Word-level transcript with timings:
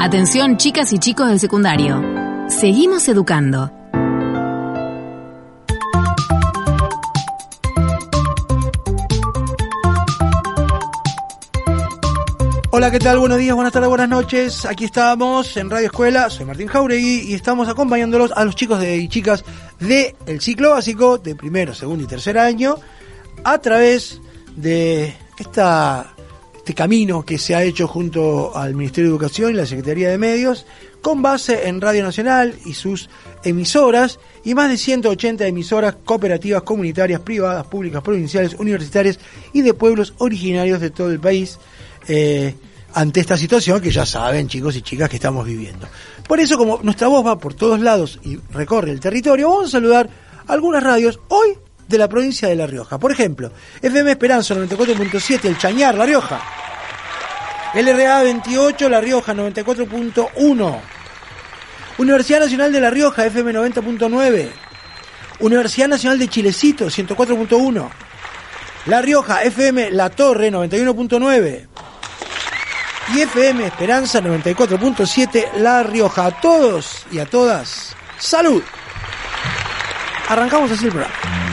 Atención 0.00 0.58
chicas 0.58 0.92
y 0.92 0.98
chicos 1.00 1.28
del 1.28 1.40
secundario. 1.40 2.00
Seguimos 2.46 3.08
educando. 3.08 3.72
Hola, 12.70 12.92
¿qué 12.92 13.00
tal? 13.00 13.18
Buenos 13.18 13.38
días, 13.38 13.56
buenas 13.56 13.72
tardes, 13.72 13.88
buenas 13.88 14.08
noches. 14.08 14.64
Aquí 14.66 14.84
estamos 14.84 15.56
en 15.56 15.68
Radio 15.68 15.86
Escuela. 15.86 16.30
Soy 16.30 16.46
Martín 16.46 16.68
Jauregui 16.68 17.32
y 17.32 17.34
estamos 17.34 17.68
acompañándolos 17.68 18.30
a 18.30 18.44
los 18.44 18.54
chicos 18.54 18.78
de, 18.78 18.98
y 18.98 19.08
chicas 19.08 19.44
del 19.80 20.14
el 20.26 20.40
ciclo 20.40 20.70
básico 20.70 21.18
de 21.18 21.34
primero, 21.34 21.74
segundo 21.74 22.04
y 22.04 22.06
tercer 22.06 22.38
año 22.38 22.76
a 23.42 23.58
través 23.58 24.20
de 24.54 25.16
esta, 25.40 26.14
este 26.68 26.74
camino 26.74 27.24
que 27.24 27.38
se 27.38 27.54
ha 27.54 27.62
hecho 27.62 27.88
junto 27.88 28.54
al 28.54 28.74
Ministerio 28.74 29.08
de 29.08 29.16
Educación 29.16 29.52
y 29.52 29.54
la 29.54 29.64
Secretaría 29.64 30.10
de 30.10 30.18
Medios 30.18 30.66
con 31.00 31.22
base 31.22 31.66
en 31.66 31.80
Radio 31.80 32.02
Nacional 32.02 32.56
y 32.66 32.74
sus 32.74 33.08
emisoras 33.42 34.20
y 34.44 34.52
más 34.52 34.68
de 34.68 34.76
180 34.76 35.46
emisoras 35.46 35.96
cooperativas, 36.04 36.64
comunitarias, 36.64 37.22
privadas, 37.22 37.66
públicas, 37.68 38.02
provinciales, 38.02 38.54
universitarias 38.58 39.18
y 39.54 39.62
de 39.62 39.72
pueblos 39.72 40.12
originarios 40.18 40.78
de 40.78 40.90
todo 40.90 41.10
el 41.10 41.20
país. 41.20 41.58
Eh, 42.06 42.54
ante 42.92 43.20
esta 43.20 43.38
situación 43.38 43.80
que 43.80 43.90
ya 43.90 44.04
saben 44.04 44.46
chicos 44.46 44.76
y 44.76 44.82
chicas 44.82 45.08
que 45.08 45.16
estamos 45.16 45.46
viviendo. 45.46 45.88
Por 46.26 46.38
eso 46.38 46.58
como 46.58 46.80
nuestra 46.82 47.08
voz 47.08 47.24
va 47.24 47.38
por 47.38 47.54
todos 47.54 47.80
lados 47.80 48.20
y 48.24 48.36
recorre 48.52 48.90
el 48.90 49.00
territorio, 49.00 49.48
vamos 49.48 49.68
a 49.68 49.70
saludar 49.70 50.10
algunas 50.46 50.82
radios 50.82 51.18
hoy 51.28 51.56
de 51.88 51.98
la 51.98 52.08
provincia 52.08 52.48
de 52.48 52.54
La 52.54 52.66
Rioja. 52.66 52.98
Por 52.98 53.10
ejemplo, 53.12 53.50
FM 53.80 54.10
Esperanza 54.10 54.54
94.7, 54.54 55.44
El 55.46 55.58
Chañar, 55.58 55.94
La 55.96 56.06
Rioja. 56.06 56.40
LRA 57.74 58.22
28, 58.22 58.88
La 58.88 59.00
Rioja 59.00 59.34
94.1. 59.34 60.80
Universidad 61.98 62.40
Nacional 62.40 62.72
de 62.72 62.80
La 62.80 62.90
Rioja, 62.90 63.26
FM 63.26 63.52
90.9. 63.52 64.48
Universidad 65.40 65.88
Nacional 65.88 66.18
de 66.18 66.28
Chilecito, 66.28 66.86
104.1. 66.86 67.88
La 68.86 69.02
Rioja, 69.02 69.42
FM 69.42 69.90
La 69.90 70.10
Torre, 70.10 70.50
91.9 70.50 71.68
y 73.14 73.20
FM 73.22 73.66
Esperanza 73.66 74.20
94.7 74.20 75.54
La 75.56 75.82
Rioja. 75.82 76.26
A 76.26 76.40
todos 76.40 77.06
y 77.10 77.18
a 77.18 77.26
todas, 77.26 77.94
salud. 78.18 78.62
Arrancamos 80.28 80.70
así 80.70 80.84
el 80.86 80.92
programa. 80.92 81.47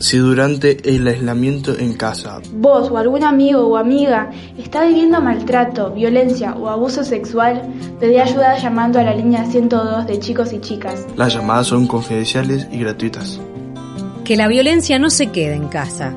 Si 0.00 0.16
durante 0.16 0.96
el 0.96 1.06
aislamiento 1.06 1.78
en 1.78 1.92
casa 1.92 2.40
vos 2.54 2.90
o 2.90 2.96
algún 2.96 3.22
amigo 3.22 3.66
o 3.66 3.76
amiga 3.76 4.30
está 4.56 4.86
viviendo 4.86 5.20
maltrato, 5.20 5.90
violencia 5.90 6.54
o 6.54 6.70
abuso 6.70 7.04
sexual, 7.04 7.60
pedí 8.00 8.16
ayuda 8.16 8.56
llamando 8.58 8.98
a 8.98 9.02
la 9.02 9.14
línea 9.14 9.44
102 9.44 10.06
de 10.06 10.18
chicos 10.18 10.54
y 10.54 10.60
chicas. 10.60 11.06
Las 11.16 11.34
llamadas 11.34 11.66
son 11.66 11.86
confidenciales 11.86 12.66
y 12.72 12.78
gratuitas. 12.78 13.38
Que 14.24 14.38
la 14.38 14.48
violencia 14.48 14.98
no 14.98 15.10
se 15.10 15.26
quede 15.26 15.52
en 15.54 15.68
casa. 15.68 16.14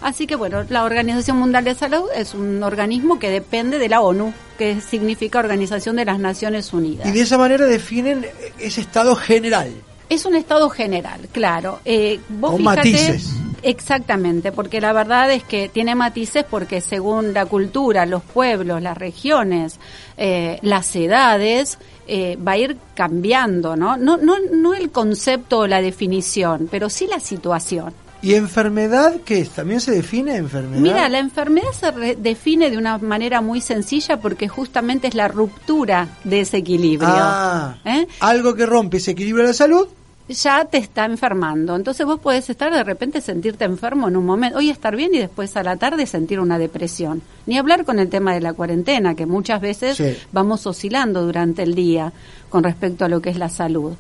Así 0.00 0.26
que 0.26 0.36
bueno, 0.36 0.64
la 0.68 0.84
Organización 0.84 1.38
Mundial 1.38 1.64
de 1.64 1.74
Salud 1.74 2.04
es 2.14 2.34
un 2.34 2.62
organismo 2.62 3.18
que 3.18 3.30
depende 3.30 3.78
de 3.78 3.88
la 3.88 4.00
ONU, 4.02 4.32
que 4.58 4.80
significa 4.80 5.38
Organización 5.38 5.96
de 5.96 6.04
las 6.04 6.18
Naciones 6.18 6.72
Unidas. 6.72 7.06
Y 7.08 7.12
de 7.12 7.20
esa 7.22 7.38
manera 7.38 7.64
definen 7.66 8.26
ese 8.58 8.80
estado 8.82 9.16
general. 9.16 9.70
Es 10.08 10.24
un 10.24 10.36
estado 10.36 10.68
general, 10.70 11.20
claro. 11.32 11.80
Eh, 11.84 12.20
vos 12.28 12.52
Con 12.52 12.60
fíjate- 12.60 12.76
matices. 12.92 13.30
Exactamente, 13.62 14.52
porque 14.52 14.80
la 14.80 14.92
verdad 14.92 15.30
es 15.32 15.42
que 15.44 15.68
tiene 15.68 15.94
matices 15.94 16.44
porque 16.48 16.80
según 16.80 17.32
la 17.34 17.46
cultura, 17.46 18.06
los 18.06 18.22
pueblos, 18.22 18.80
las 18.82 18.96
regiones, 18.96 19.78
eh, 20.16 20.58
las 20.62 20.94
edades, 20.96 21.78
eh, 22.06 22.36
va 22.36 22.52
a 22.52 22.58
ir 22.58 22.76
cambiando, 22.94 23.76
¿no? 23.76 23.96
No, 23.96 24.16
no, 24.16 24.36
no 24.52 24.74
el 24.74 24.90
concepto 24.90 25.60
o 25.60 25.66
la 25.66 25.80
definición, 25.82 26.68
pero 26.70 26.88
sí 26.88 27.06
la 27.06 27.20
situación. 27.20 27.92
¿Y 28.22 28.34
enfermedad 28.34 29.16
qué 29.24 29.40
es? 29.40 29.50
¿También 29.50 29.80
se 29.80 29.92
define 29.92 30.36
enfermedad? 30.36 30.80
Mira, 30.80 31.08
la 31.08 31.18
enfermedad 31.18 31.70
se 31.78 31.90
re- 31.90 32.16
define 32.16 32.70
de 32.70 32.78
una 32.78 32.98
manera 32.98 33.40
muy 33.40 33.60
sencilla 33.60 34.18
porque 34.20 34.48
justamente 34.48 35.06
es 35.08 35.14
la 35.14 35.28
ruptura 35.28 36.08
de 36.24 36.40
ese 36.40 36.56
equilibrio. 36.56 37.08
Ah, 37.12 37.76
¿Eh? 37.84 38.06
algo 38.20 38.54
que 38.54 38.64
rompe 38.66 38.96
ese 38.96 39.10
equilibrio 39.12 39.42
de 39.44 39.48
la 39.50 39.54
salud. 39.54 39.86
Ya 40.28 40.64
te 40.64 40.78
está 40.78 41.04
enfermando. 41.04 41.76
Entonces 41.76 42.04
vos 42.04 42.18
podés 42.20 42.48
estar 42.50 42.72
de 42.72 42.82
repente 42.82 43.20
sentirte 43.20 43.64
enfermo 43.64 44.08
en 44.08 44.16
un 44.16 44.26
momento, 44.26 44.58
hoy 44.58 44.70
estar 44.70 44.96
bien 44.96 45.14
y 45.14 45.18
después 45.18 45.56
a 45.56 45.62
la 45.62 45.76
tarde 45.76 46.06
sentir 46.06 46.40
una 46.40 46.58
depresión. 46.58 47.22
Ni 47.46 47.58
hablar 47.58 47.84
con 47.84 47.98
el 47.98 48.08
tema 48.08 48.34
de 48.34 48.40
la 48.40 48.52
cuarentena, 48.52 49.14
que 49.14 49.26
muchas 49.26 49.60
veces 49.60 49.96
Sí. 49.96 50.16
vamos 50.32 50.66
oscilando 50.66 51.24
durante 51.24 51.62
el 51.62 51.74
día 51.74 52.12
con 52.48 52.64
respecto 52.64 53.04
a 53.04 53.08
lo 53.08 53.20
que 53.22 53.30
es 53.30 53.36
la 53.38 53.48
salud. 53.48 53.94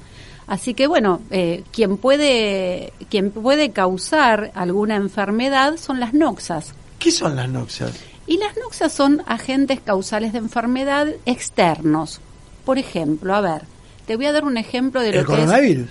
Así 0.48 0.74
que 0.74 0.86
bueno, 0.86 1.20
eh, 1.30 1.64
quien 1.72 1.96
puede 1.96 2.92
quien 3.10 3.30
puede 3.32 3.70
causar 3.70 4.52
alguna 4.54 4.94
enfermedad 4.96 5.76
son 5.76 5.98
las 6.00 6.14
noxas. 6.14 6.72
¿Qué 6.98 7.10
son 7.10 7.36
las 7.36 7.48
noxas? 7.48 7.92
Y 8.28 8.38
las 8.38 8.56
noxas 8.56 8.92
son 8.92 9.22
agentes 9.26 9.80
causales 9.80 10.32
de 10.32 10.38
enfermedad 10.38 11.08
externos. 11.26 12.20
Por 12.64 12.78
ejemplo, 12.78 13.34
a 13.34 13.40
ver, 13.40 13.62
te 14.06 14.16
voy 14.16 14.26
a 14.26 14.32
dar 14.32 14.44
un 14.44 14.56
ejemplo 14.56 15.00
de 15.00 15.12
lo 15.12 15.20
¿El 15.20 15.26
que 15.26 15.32
es 15.32 15.38
coronavirus? 15.38 15.88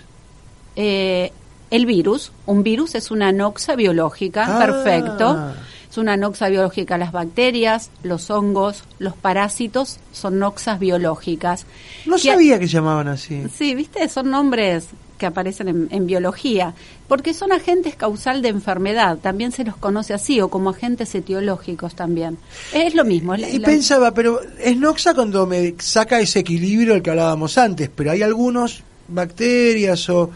Eh, 0.76 1.32
el 1.72 1.86
virus. 1.86 2.32
Un 2.46 2.64
virus 2.64 2.96
es 2.96 3.12
una 3.12 3.32
noxa 3.32 3.76
biológica, 3.76 4.46
Ah. 4.48 4.60
perfecto. 4.60 5.52
Es 5.90 5.98
una 5.98 6.18
noxa 6.18 6.50
biológica. 6.50 6.98
Las 6.98 7.12
bacterias, 7.12 7.90
los 8.04 8.30
hongos, 8.30 8.84
los 9.00 9.16
parásitos 9.16 9.98
son 10.12 10.40
noxas 10.40 10.80
biológicas. 10.80 11.66
No 12.06 12.18
Que- 12.18 12.24
sabía 12.32 12.60
que 12.60 12.68
llamaban 12.68 13.08
así. 13.08 13.44
Sí, 13.58 13.76
viste, 13.76 14.08
son 14.10 14.30
nombres 14.30 14.88
que 15.18 15.26
aparecen 15.26 15.70
en, 15.70 15.88
en 15.92 16.06
biología, 16.06 16.74
porque 17.08 17.34
son 17.34 17.54
agentes 17.54 17.96
causal 17.96 18.42
de 18.42 18.50
enfermedad, 18.50 19.18
también 19.20 19.54
se 19.54 19.64
los 19.64 19.78
conoce 19.78 20.14
así, 20.14 20.42
o 20.42 20.50
como 20.50 20.72
agentes 20.72 21.16
etiológicos 21.16 21.96
también. 21.96 22.38
Es 22.74 22.94
lo 22.96 23.06
mismo. 23.06 23.34
la- 23.38 23.50
Y 23.50 23.60
la- 23.60 23.66
pensaba, 23.66 24.14
pero 24.14 24.42
es 24.60 24.76
noxa 24.76 25.14
cuando 25.14 25.46
me 25.48 25.74
saca 25.80 26.20
ese 26.20 26.40
equilibrio 26.40 26.94
del 26.96 27.02
que 27.02 27.12
hablábamos 27.12 27.58
antes, 27.58 27.90
pero 27.96 28.12
hay 28.12 28.24
algunos 28.24 28.84
bacterias 29.08 30.10
o, 30.10 30.30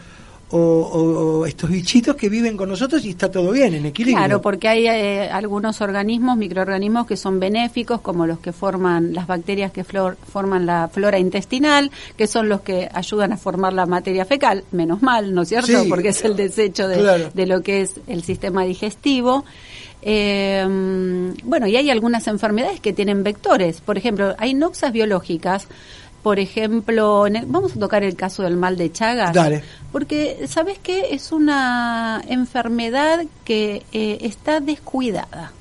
o- 0.52 0.58
o- 0.58 1.38
o 1.40 1.46
estos 1.46 1.70
bichitos 1.70 2.16
que 2.16 2.28
viven 2.28 2.56
con 2.56 2.68
nosotros 2.68 3.04
y 3.04 3.10
está 3.10 3.30
todo 3.30 3.52
bien, 3.52 3.74
en 3.74 3.86
equilibrio. 3.86 4.18
Claro, 4.18 4.42
porque 4.42 4.68
hay 4.68 4.86
eh, 4.86 5.28
algunos 5.30 5.80
organismos, 5.80 6.36
microorganismos 6.36 7.06
que 7.06 7.16
son 7.16 7.38
benéficos, 7.38 8.00
como 8.00 8.26
los 8.26 8.38
que 8.40 8.52
forman 8.52 9.12
las 9.14 9.26
bacterias 9.26 9.70
que 9.72 9.84
flor- 9.84 10.16
forman 10.32 10.66
la 10.66 10.88
flora 10.92 11.18
intestinal, 11.18 11.90
que 12.16 12.26
son 12.26 12.48
los 12.48 12.62
que 12.62 12.88
ayudan 12.92 13.32
a 13.32 13.36
formar 13.36 13.72
la 13.72 13.86
materia 13.86 14.24
fecal, 14.24 14.64
menos 14.72 15.02
mal, 15.02 15.34
¿no 15.34 15.42
es 15.42 15.48
cierto? 15.50 15.66
Sí, 15.82 15.88
porque 15.88 16.08
es 16.08 16.24
el 16.24 16.34
desecho 16.36 16.88
de, 16.88 16.98
claro. 16.98 17.30
de 17.32 17.46
lo 17.46 17.62
que 17.62 17.82
es 17.82 17.94
el 18.08 18.22
sistema 18.24 18.64
digestivo. 18.64 19.44
Eh, 20.02 20.66
bueno, 21.44 21.66
y 21.66 21.76
hay 21.76 21.90
algunas 21.90 22.26
enfermedades 22.26 22.80
que 22.80 22.92
tienen 22.92 23.22
vectores. 23.22 23.80
Por 23.80 23.98
ejemplo, 23.98 24.34
hay 24.38 24.54
noxas 24.54 24.92
biológicas. 24.92 25.68
Por 26.22 26.38
ejemplo, 26.38 27.26
vamos 27.46 27.76
a 27.76 27.80
tocar 27.80 28.02
el 28.02 28.14
caso 28.14 28.42
del 28.42 28.56
mal 28.56 28.76
de 28.76 28.92
Chagas. 28.92 29.32
Dale. 29.32 29.62
Porque, 29.90 30.46
¿sabes 30.46 30.78
qué? 30.78 31.14
Es 31.14 31.32
una 31.32 32.22
enfermedad 32.28 33.24
que 33.44 33.84
eh, 33.92 34.18
está 34.22 34.60
descuidada. 34.60 35.52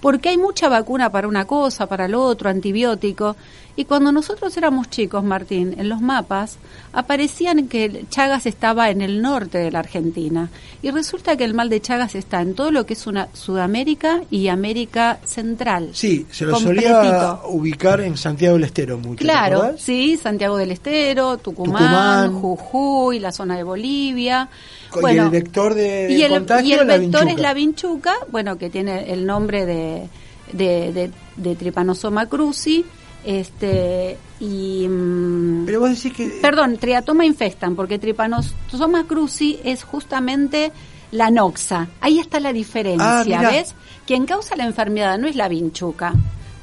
Porque 0.00 0.30
hay 0.30 0.38
mucha 0.38 0.68
vacuna 0.68 1.10
para 1.10 1.28
una 1.28 1.46
cosa, 1.46 1.86
para 1.86 2.08
lo 2.08 2.22
otro, 2.22 2.48
antibiótico. 2.48 3.36
Y 3.76 3.84
cuando 3.84 4.12
nosotros 4.12 4.56
éramos 4.56 4.90
chicos, 4.90 5.24
Martín, 5.24 5.74
en 5.78 5.88
los 5.88 6.00
mapas 6.00 6.58
aparecían 6.92 7.68
que 7.68 8.04
Chagas 8.10 8.46
estaba 8.46 8.90
en 8.90 9.00
el 9.00 9.22
norte 9.22 9.58
de 9.58 9.70
la 9.70 9.78
Argentina. 9.78 10.50
Y 10.82 10.90
resulta 10.90 11.36
que 11.36 11.44
el 11.44 11.54
mal 11.54 11.68
de 11.68 11.80
Chagas 11.80 12.14
está 12.14 12.42
en 12.42 12.54
todo 12.54 12.70
lo 12.72 12.84
que 12.84 12.94
es 12.94 13.06
una 13.06 13.28
Sudamérica 13.32 14.22
y 14.30 14.48
América 14.48 15.18
Central. 15.24 15.90
Sí, 15.92 16.26
se 16.30 16.44
lo 16.44 16.54
Completito. 16.54 16.90
solía 16.90 17.38
ubicar 17.48 18.00
en 18.00 18.16
Santiago 18.16 18.54
del 18.54 18.64
Estero 18.64 18.98
mucho. 18.98 19.18
¿te 19.18 19.24
Claro, 19.24 19.76
sí, 19.78 20.18
Santiago 20.20 20.56
del 20.56 20.72
Estero, 20.72 21.38
Tucumán, 21.38 22.26
Tucumán. 22.30 22.40
Jujuy, 22.40 23.18
la 23.20 23.32
zona 23.32 23.56
de 23.56 23.62
Bolivia. 23.62 24.48
Co- 24.90 25.08
y 25.08 25.16
el 25.18 25.30
vector 25.30 25.74
de, 25.74 25.82
de 26.08 26.12
y 26.12 26.22
el, 26.22 26.30
contagio 26.32 26.68
y 26.68 26.72
el 26.72 26.86
la 26.86 26.98
vector 26.98 27.28
es 27.28 27.38
la 27.40 27.54
vinchuca, 27.54 28.14
bueno, 28.30 28.58
que 28.58 28.70
tiene 28.70 29.12
el 29.12 29.24
nombre 29.26 29.64
de, 29.66 30.08
de, 30.52 30.92
de, 30.92 31.10
de 31.36 31.56
Trypanosoma 31.56 32.26
cruzi, 32.26 32.84
este, 33.24 34.16
y... 34.40 34.86
mm, 34.88 35.64
Pero 35.66 35.80
vos 35.80 35.90
decís 35.90 36.12
que... 36.12 36.28
Perdón, 36.42 36.76
triatoma 36.78 37.24
infestan, 37.24 37.76
porque 37.76 37.98
Trypanosoma 37.98 39.06
cruzi 39.06 39.60
es 39.64 39.84
justamente 39.84 40.72
la 41.12 41.30
noxa. 41.30 41.88
Ahí 42.00 42.18
está 42.18 42.40
la 42.40 42.52
diferencia, 42.52 43.20
Ah, 43.20 43.24
mirá. 43.24 43.50
¿ves? 43.50 43.74
Quien 44.06 44.26
causa 44.26 44.56
la 44.56 44.64
enfermedad 44.64 45.18
no 45.18 45.28
es 45.28 45.36
la 45.36 45.48
vinchuca. 45.48 46.12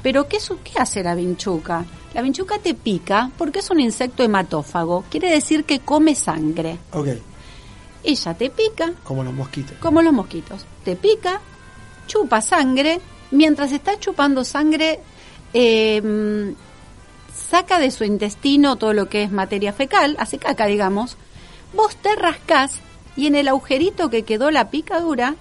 Pero 0.02 0.28
¿qué, 0.28 0.40
su- 0.40 0.58
¿qué 0.62 0.78
hace 0.78 1.02
la 1.02 1.14
vinchuca? 1.14 1.84
La 2.14 2.22
vinchuca 2.22 2.58
te 2.58 2.74
pica 2.74 3.30
porque 3.36 3.58
es 3.58 3.70
un 3.70 3.80
insecto 3.80 4.22
hematófago. 4.22 5.04
Quiere 5.10 5.30
decir 5.30 5.64
que 5.64 5.80
come 5.80 6.14
sangre. 6.14 6.78
Ok, 6.92 7.08
Ella 8.04 8.34
te 8.34 8.50
pica, 8.50 8.92
como 9.04 9.24
los 9.24 9.34
mosquitos. 9.34 9.76
como 9.78 10.02
los 10.02 10.12
mosquitos. 10.12 10.64
Te 10.84 10.96
pica, 10.96 11.40
chupa 12.06 12.40
sangre. 12.40 13.00
Mientras 13.30 13.72
está 13.72 13.98
chupando 13.98 14.44
sangre, 14.44 15.00
eh, 15.52 16.00
mm, 16.00 16.54
saca 17.50 17.78
de 17.78 17.90
su 17.90 18.04
intestino 18.04 18.76
todo 18.76 18.92
lo 18.92 19.08
que 19.08 19.22
es 19.22 19.30
materia 19.30 19.72
fecal, 19.72 20.16
hace 20.18 20.38
caca, 20.38 20.66
digamos. 20.66 21.16
Vos 21.74 21.96
te 21.96 22.14
rascás 22.16 22.80
y 23.16 23.26
en 23.26 23.34
el 23.34 23.48
agujerito 23.48 24.10
que 24.10 24.22
quedó 24.22 24.50
la 24.50 24.70
picadura 24.70 25.34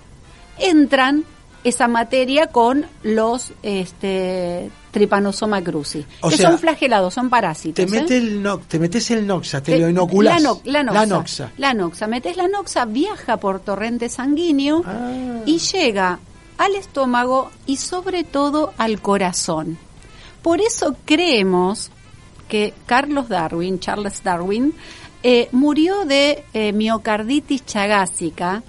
entran 0.58 1.24
esa 1.64 1.88
materia 1.88 2.48
con 2.48 2.86
los 3.04 3.52
este, 3.64 4.70
Trypanosoma 4.92 5.62
cruzi, 5.64 6.06
O 6.22 6.30
que 6.30 6.38
sea, 6.38 6.50
son 6.50 6.60
flagelados, 6.60 7.14
son 7.14 7.30
parásitos. 7.30 7.76
Te, 7.76 7.84
¿eh? 7.84 8.02
mete 8.02 8.18
el 8.18 8.42
no, 8.42 8.60
te 8.60 8.80
metes 8.80 9.12
el 9.12 9.28
noxa, 9.28 9.62
te, 9.62 9.74
Te- 9.74 9.80
lo 9.80 9.90
inoculás. 9.90 10.42
La, 10.42 10.50
no- 10.50 10.62
la 10.64 10.84
noxa. 10.84 10.96
La 11.00 11.06
noxa. 11.06 11.52
La 11.58 11.74
noxa. 11.74 12.08
Metes 12.08 12.38
la 12.38 12.48
noxa, 12.48 12.86
viaja 12.86 13.38
por 13.38 13.60
torrente 13.60 14.10
sanguíneo 14.10 14.84
Ah. 14.86 15.42
y 15.46 15.58
llega 15.60 16.20
al 16.58 16.76
estómago 16.76 17.52
y 17.66 17.78
sobre 17.78 18.24
todo 18.24 18.74
al 18.78 19.02
corazón. 19.02 19.78
Por 20.42 20.62
eso 20.62 20.96
creemos 21.06 21.92
que 22.48 22.74
Carlos 22.86 23.28
Darwin, 23.28 23.80
Charles 23.80 24.24
Darwin, 24.24 24.74
eh, 25.22 25.50
murió 25.52 26.06
de 26.06 26.44
eh, 26.54 26.72
miocarditis 26.72 27.66
chagásica 27.66 28.64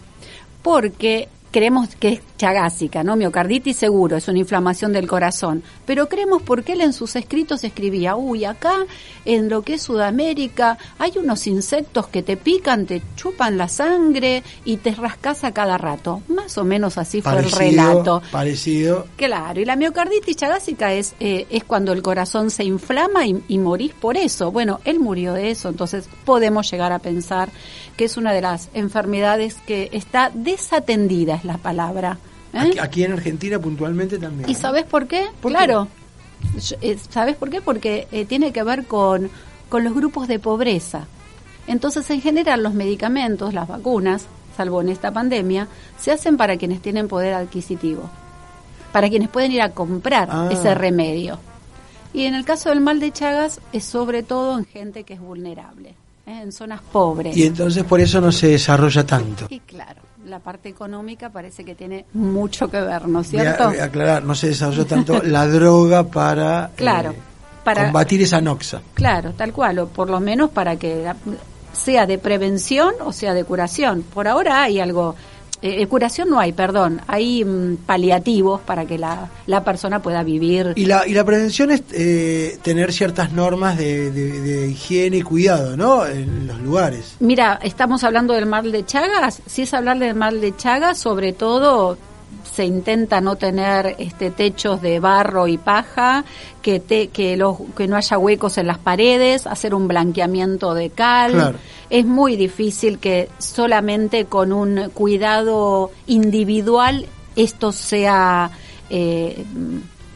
porque 0.63 1.29
creemos 1.51 1.95
que 1.97 2.09
es 2.15 2.21
chagásica, 2.37 3.03
¿no? 3.03 3.17
Miocarditis 3.17 3.77
seguro, 3.77 4.17
es 4.17 4.29
una 4.29 4.39
inflamación 4.39 4.93
del 4.93 5.09
corazón. 5.09 5.63
Pero 5.87 6.09
creemos 6.09 6.43
porque 6.43 6.73
él 6.73 6.81
en 6.81 6.93
sus 6.93 7.17
escritos 7.17 7.65
escribía, 7.65 8.17
uy, 8.17 8.45
acá 8.45 8.87
en 9.25 9.49
lo 9.49 9.63
que 9.63 9.75
es 9.75 9.83
Sudamérica 9.83 10.79
hay 10.99 11.13
unos 11.17 11.47
insectos 11.47 12.07
que 12.09 12.23
te 12.23 12.37
pican, 12.37 12.87
te 12.87 13.03
chupan 13.17 13.59
la 13.59 13.69
sangre 13.69 14.43
y 14.65 14.77
te 14.79 14.95
rascas 14.95 15.45
a 15.45 15.53
cada 15.53 15.79
rato. 15.79 16.23
Más 16.29 16.57
o 16.59 16.65
menos 16.65 16.99
así 16.99 17.23
fue 17.23 17.39
el 17.39 17.51
relato. 17.51 18.23
Parecido. 18.31 19.07
Claro, 19.17 19.61
y 19.61 19.65
la 19.65 19.77
miocarditis 19.77 20.37
chagásica 20.37 20.93
es, 20.93 21.15
eh, 21.21 21.47
es 21.51 21.65
cuando 21.65 21.93
el 21.93 22.03
corazón 22.03 22.51
se 22.51 22.65
inflama 22.65 23.27
y, 23.27 23.43
y 23.49 23.59
morís 23.59 23.93
por 23.93 24.17
eso. 24.17 24.53
Bueno, 24.53 24.81
él 24.85 25.01
murió 25.01 25.35
de 25.35 25.51
eso, 25.51 25.69
entonces 25.69 26.09
podemos 26.25 26.71
llegar 26.71 26.93
a 26.93 26.99
pensar 26.99 27.51
que 27.99 28.05
es 28.05 28.17
una 28.17 28.33
de 28.33 28.41
las 28.41 28.71
enfermedades 28.75 29.57
que 29.67 29.91
está 29.93 30.31
desatendida, 30.33 31.38
es 31.39 31.45
la 31.45 31.59
palabra. 31.59 32.19
¿eh? 32.53 32.75
Aquí, 32.81 33.05
en 33.05 33.13
Argentina 33.13 33.59
puntualmente 33.59 34.19
también. 34.19 34.49
¿Y 34.51 34.55
sabes 34.55 34.85
por 34.85 35.07
qué? 35.07 35.27
Claro. 35.41 35.89
Eh, 36.81 36.99
¿Sabes 37.11 37.37
por 37.37 37.51
qué? 37.51 37.61
Porque 37.61 38.07
eh, 38.13 38.25
tiene 38.25 38.53
que 38.53 38.63
ver 38.63 38.85
con, 38.87 39.31
con 39.69 39.85
los 39.85 39.95
grupos 39.95 40.29
de 40.29 40.39
pobreza. 40.39 41.07
Entonces, 41.67 42.09
en 42.11 42.21
general, 42.21 42.63
los 42.63 42.75
medicamentos, 42.75 43.53
las 43.55 43.69
vacunas, 43.69 44.27
salvo 44.57 44.81
en 44.81 44.89
esta 44.89 45.13
pandemia, 45.13 45.69
se 45.99 46.13
hacen 46.13 46.37
para 46.37 46.57
quienes 46.57 46.81
tienen 46.81 47.09
poder 47.09 47.35
adquisitivo, 47.35 48.09
para 48.93 49.09
quienes 49.11 49.29
pueden 49.29 49.53
ir 49.53 49.61
a 49.63 49.71
comprar 49.71 50.29
Ah. 50.31 50.49
ese 50.51 50.75
remedio. 50.75 51.39
Y 52.15 52.25
en 52.25 52.35
el 52.35 52.45
caso 52.47 52.71
del 52.71 52.81
mal 52.81 53.01
de 53.01 53.13
Chagas, 53.13 53.61
es 53.73 53.85
sobre 53.85 54.23
todo 54.23 54.59
en 54.59 54.65
gente 54.65 55.05
que 55.05 55.15
es 55.15 55.21
vulnerable, 55.21 55.95
¿eh? 56.29 56.43
en 56.43 56.53
zonas 56.53 56.81
pobres. 56.93 57.37
Y 57.37 57.45
entonces 57.45 57.83
por 57.85 58.01
eso 58.01 58.21
no 58.21 58.31
se 58.33 58.49
desarrolla 58.49 59.05
tanto. 59.07 59.47
Y 59.49 59.61
claro, 59.61 60.03
la 60.27 60.39
parte 60.41 60.69
económica 60.69 61.31
parece 61.31 61.65
que 61.65 61.75
tiene 61.75 62.05
mucho 62.15 62.71
que 62.71 62.81
ver, 62.81 63.09
¿no 63.09 63.21
es 63.21 63.33
Voy 63.33 63.41
a, 63.41 63.43
cierto? 63.45 63.69
voy 63.71 63.79
a 63.79 63.85
aclarar, 63.85 64.23
no 64.25 64.35
se 64.35 64.49
desarrolló 64.49 64.87
tanto 64.87 65.23
la 65.23 65.47
droga 65.47 66.05
para, 66.05 66.71
Claro, 66.77 67.11
eh, 67.13 67.17
para- 67.65 67.85
combatir 67.85 68.23
esa 68.23 68.41
noxa. 68.41 68.83
Claro, 68.95 69.33
tal 69.33 69.53
cual, 69.53 69.79
o 69.81 69.89
por 69.89 70.11
lo 70.11 70.21
menos 70.21 70.51
para 70.51 70.77
que 70.77 71.03
la- 71.03 71.17
sea 71.73 72.07
de 72.07 72.19
prevención 72.19 72.93
o 73.05 73.13
sea 73.13 73.35
de 73.35 73.45
curación. 73.45 74.03
Por 74.03 74.27
ahora 74.29 74.63
hay 74.65 74.81
algo, 74.81 75.15
eh, 75.63 75.87
curación 75.87 76.31
no 76.31 76.39
hay, 76.39 76.53
perdón, 76.53 77.01
hay 77.07 77.45
mm, 77.45 77.77
paliativos 77.87 78.61
para 78.61 78.85
que 78.87 78.99
la, 78.99 79.29
la 79.47 79.65
persona 79.65 80.01
pueda 80.01 80.23
vivir. 80.23 80.73
Y 80.77 80.87
la, 80.87 81.07
y 81.07 81.13
la 81.15 81.25
prevención 81.25 81.71
es 81.71 81.83
eh, 81.93 82.59
tener 82.63 82.93
ciertas 82.93 83.33
normas 83.33 83.77
de, 83.77 84.11
de- 84.11 84.41
de 84.41 84.69
higiene 84.69 85.19
y 85.19 85.23
cuidado, 85.23 85.77
¿no? 85.77 86.07
En 86.07 86.47
los 86.47 86.59
lugares. 86.61 87.17
Mira, 87.21 87.59
estamos 87.63 88.05
hablando 88.05 88.35
del 88.35 88.47
mal 88.47 88.71
de 88.73 88.85
Chagas, 88.85 89.43
si 89.47 89.63
es 89.63 89.75
hablar 89.75 89.99
del 89.99 90.15
mal 90.15 90.41
de 90.41 90.57
Chagas, 90.57 90.99
sobre 90.99 91.33
todo 91.33 91.99
se 92.59 92.65
intenta 92.65 93.21
no 93.21 93.37
tener 93.37 93.95
este 94.01 94.33
techos 94.33 94.83
de 94.83 94.99
barro 94.99 95.47
y 95.47 95.59
paja, 95.59 96.25
que 96.61 96.81
te, 96.81 97.07
que 97.07 97.37
los 97.37 97.57
que 97.77 97.87
no 97.87 97.95
haya 97.95 98.19
huecos 98.19 98.59
en 98.59 98.67
las 98.67 98.79
paredes, 98.79 99.47
hacer 99.47 99.77
un 99.77 99.87
blanqueamiento 99.87 100.75
de 100.75 100.91
cal. 100.91 101.35
Claro. 101.35 101.59
Es 101.89 102.05
muy 102.05 102.35
difícil 102.35 102.99
que 102.99 103.29
solamente 103.39 104.25
con 104.25 104.53
un 104.53 104.91
cuidado 104.93 105.93
individual 106.09 107.07
esto 107.37 107.71
sea 107.71 108.51
eh, 108.91 109.45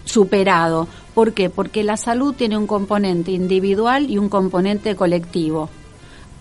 superado. 0.04 0.88
¿Por 1.14 1.34
qué? 1.34 1.48
Porque 1.48 1.84
la 1.84 1.96
salud 1.96 2.34
tiene 2.34 2.58
un 2.58 2.66
componente 2.66 3.30
individual 3.30 4.10
y 4.10 4.18
un 4.18 4.28
componente 4.28 4.96
colectivo. 4.96 5.70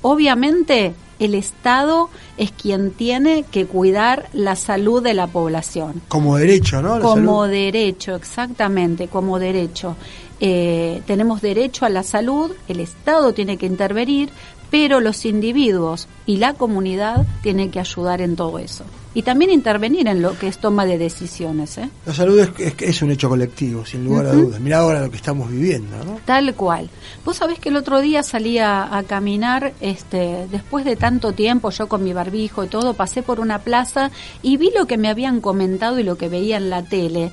Obviamente, 0.02 0.96
el 1.22 1.36
Estado 1.36 2.10
es 2.38 2.52
quien 2.52 2.92
tiene 2.92 3.46
que 3.50 3.66
cuidar 3.68 4.28
la 4.34 4.56
salud 4.56 5.02
de 5.04 5.14
la 5.14 5.28
población. 5.28 6.02
Como 6.08 6.36
derecho, 6.38 6.82
¿no? 6.82 6.98
La 6.98 7.02
Como 7.06 7.42
salud. 7.44 7.54
derecho, 7.54 8.16
exactamente, 8.16 9.08
como 9.08 9.38
derecho. 9.40 9.96
Eh, 10.40 11.04
tenemos 11.06 11.40
derecho 11.42 11.86
a 11.86 11.90
la 11.90 12.02
salud, 12.02 12.52
el 12.68 12.80
Estado 12.80 13.32
tiene 13.34 13.58
que 13.58 13.68
intervenir, 13.68 14.32
pero 14.72 15.02
los 15.02 15.26
individuos 15.26 16.08
y 16.26 16.38
la 16.38 16.54
comunidad 16.54 17.28
tienen 17.44 17.70
que 17.70 17.80
ayudar 17.80 18.22
en 18.22 18.36
todo 18.36 18.58
eso. 18.58 18.86
y 19.14 19.24
también 19.24 19.52
intervenir 19.52 20.08
en 20.08 20.22
lo 20.22 20.40
que 20.40 20.48
es 20.48 20.58
toma 20.58 20.86
de 20.86 20.98
decisiones. 20.98 21.78
¿eh? 21.78 21.90
La 22.06 22.14
salud 22.14 22.40
es, 22.40 22.50
es, 22.58 22.76
es 22.80 23.02
un 23.02 23.12
hecho 23.12 23.28
colectivo, 23.28 23.86
sin 23.86 24.06
lugar 24.06 24.28
a 24.28 24.32
dudas. 24.32 24.62
Mira 24.62 24.78
ahora 24.80 25.02
lo 25.02 25.12
que 25.12 25.18
estamos 25.18 25.52
viviendo, 25.52 25.98
¿no? 26.06 26.20
Tal 26.24 26.56
cual. 26.56 26.90
Vos 27.26 27.36
sabés 27.36 27.60
que 27.60 27.68
el 27.68 27.76
otro 27.76 28.00
día 28.00 28.24
salí 28.24 28.58
a, 28.58 28.98
a, 28.98 29.04
caminar, 29.04 29.74
este, 29.82 30.48
después 30.50 30.86
de 30.86 30.96
tanto 30.96 31.34
tiempo, 31.34 31.72
yo 31.72 31.90
con 31.90 32.06
mi 32.06 32.14
barbijo 32.14 32.64
y 32.64 32.68
todo, 32.68 32.94
pasé 32.94 33.22
por 33.22 33.42
una 33.42 33.60
plaza 33.60 34.12
y 34.42 34.56
vi 34.56 34.72
lo 34.74 34.88
que 34.88 34.98
me 34.98 35.10
habían 35.10 35.42
comentado 35.42 36.00
y 36.00 36.04
lo 36.04 36.16
que 36.18 36.30
veía 36.30 36.56
en 36.56 36.70
la 36.70 36.84
tele. 36.84 37.32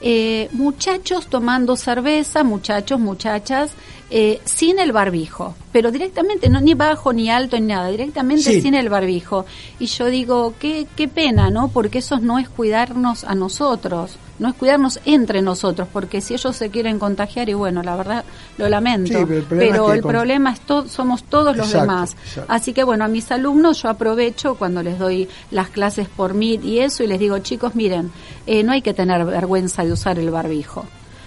Eh, 0.00 0.48
muchachos 0.52 1.26
tomando 1.28 1.76
cerveza, 1.76 2.44
muchachos, 2.44 3.00
muchachas, 3.00 3.72
eh, 4.10 4.40
sin 4.44 4.78
el 4.78 4.92
barbijo, 4.92 5.54
pero 5.72 5.90
directamente, 5.90 6.48
no 6.48 6.60
ni 6.60 6.74
bajo, 6.74 7.12
ni 7.12 7.30
alto, 7.30 7.58
ni 7.58 7.66
nada, 7.66 7.88
directamente 7.88 8.52
sí. 8.52 8.60
sin 8.60 8.74
el 8.74 8.88
barbijo. 8.88 9.46
Y 9.78 9.86
yo 9.86 10.06
digo, 10.06 10.54
qué, 10.60 10.86
qué 10.96 11.08
pena, 11.08 11.50
¿no? 11.50 11.68
Porque 11.68 11.98
eso 11.98 12.18
no 12.18 12.38
es 12.38 12.48
cuidarnos 12.48 13.24
a 13.24 13.34
nosotros, 13.34 14.18
no 14.38 14.48
es 14.48 14.54
cuidarnos 14.54 15.00
entre 15.04 15.42
nosotros, 15.42 15.88
porque 15.92 16.20
si 16.20 16.34
ellos 16.34 16.54
se 16.56 16.70
quieren 16.70 16.98
contagiar, 16.98 17.48
y 17.48 17.54
bueno, 17.54 17.82
la 17.82 17.96
verdad 17.96 18.24
lo 18.58 18.68
lamento, 18.68 19.18
Sí, 19.18 19.24
pero 19.26 19.36
el 19.38 19.44
problema 19.44 19.72
pero 19.72 19.84
es 19.86 19.90
que 19.90 19.96
el 19.96 20.02
con- 20.02 20.10
problema 20.12 20.52
es 20.52 20.60
to- 20.60 20.88
somos 20.88 21.24
todos 21.24 21.56
los 21.56 21.66
Exacto, 21.68 21.90
demás. 21.90 22.16
exacto. 22.26 22.52
Así 22.52 22.72
que 22.72 22.84
bueno, 22.84 23.04
a 23.04 23.08
mis 23.08 23.30
alumnos 23.32 23.82
yo 23.82 23.88
aprovecho 23.88 24.54
cuando 24.56 24.82
les 24.82 24.98
doy 24.98 25.28
las 25.50 25.68
clases 25.70 26.08
por 26.08 26.34
Meet 26.34 26.64
y 26.64 26.80
eso 26.80 27.02
y 27.02 27.06
les 27.06 27.18
digo, 27.18 27.38
chicos, 27.38 27.74
miren, 27.74 28.10
eh, 28.46 28.62
no 28.62 28.72
hay 28.72 28.82
que 28.82 28.94
tener 28.94 29.24
vergüenza 29.24 29.84
de 29.84 29.92
usar 29.92 30.18
el 30.18 30.30
barbijo. 30.30 30.84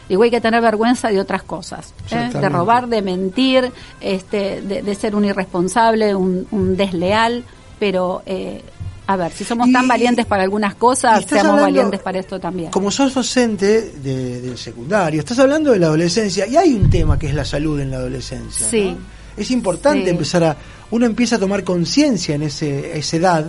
Digo, 0.07 0.23
hay 0.23 0.31
que 0.31 0.41
tener 0.41 0.61
vergüenza 0.61 1.09
de 1.09 1.19
otras 1.19 1.43
cosas, 1.43 1.93
¿eh? 2.09 2.29
de 2.33 2.49
robar, 2.49 2.87
de 2.87 3.01
mentir, 3.03 3.71
este, 4.01 4.61
de, 4.61 4.81
de 4.81 4.95
ser 4.95 5.15
un 5.15 5.23
irresponsable, 5.25 6.15
un, 6.15 6.47
un 6.49 6.75
desleal, 6.75 7.43
pero 7.79 8.23
eh, 8.25 8.63
a 9.11 9.15
ver, 9.15 9.31
si 9.31 9.43
somos 9.43 9.67
Y- 9.67 9.73
tan 9.73 9.87
valientes 9.87 10.25
para 10.27 10.43
algunas 10.43 10.75
cosas, 10.75 11.25
seamos 11.25 11.53
hablando- 11.53 11.61
valientes 11.63 11.99
para 11.99 12.19
esto 12.19 12.39
también. 12.39 12.69
Como 12.69 12.91
sos 12.91 13.11
docente 13.13 13.91
de- 14.03 14.39
del 14.39 14.55
secundario, 14.55 15.19
estás 15.21 15.39
hablando 15.39 15.71
de 15.71 15.79
la 15.79 15.87
adolescencia 15.87 16.45
y 16.45 16.55
hay 16.55 16.73
un 16.73 16.91
tema 16.91 17.17
que 17.17 17.27
es 17.27 17.33
la 17.33 17.43
salud 17.43 17.79
en 17.79 17.89
la 17.89 17.97
adolescencia. 17.97 18.65
¿no? 18.67 18.69
Sí. 18.71 18.95
Es 19.35 19.49
importante 19.49 20.03
Sí. 20.03 20.09
empezar 20.11 20.43
a. 20.43 20.57
Uno 20.91 21.07
empieza 21.07 21.37
a 21.37 21.39
tomar 21.39 21.63
conciencia 21.63 22.35
en 22.35 22.43
ese, 22.43 22.99
esa 22.99 23.17
edad, 23.17 23.45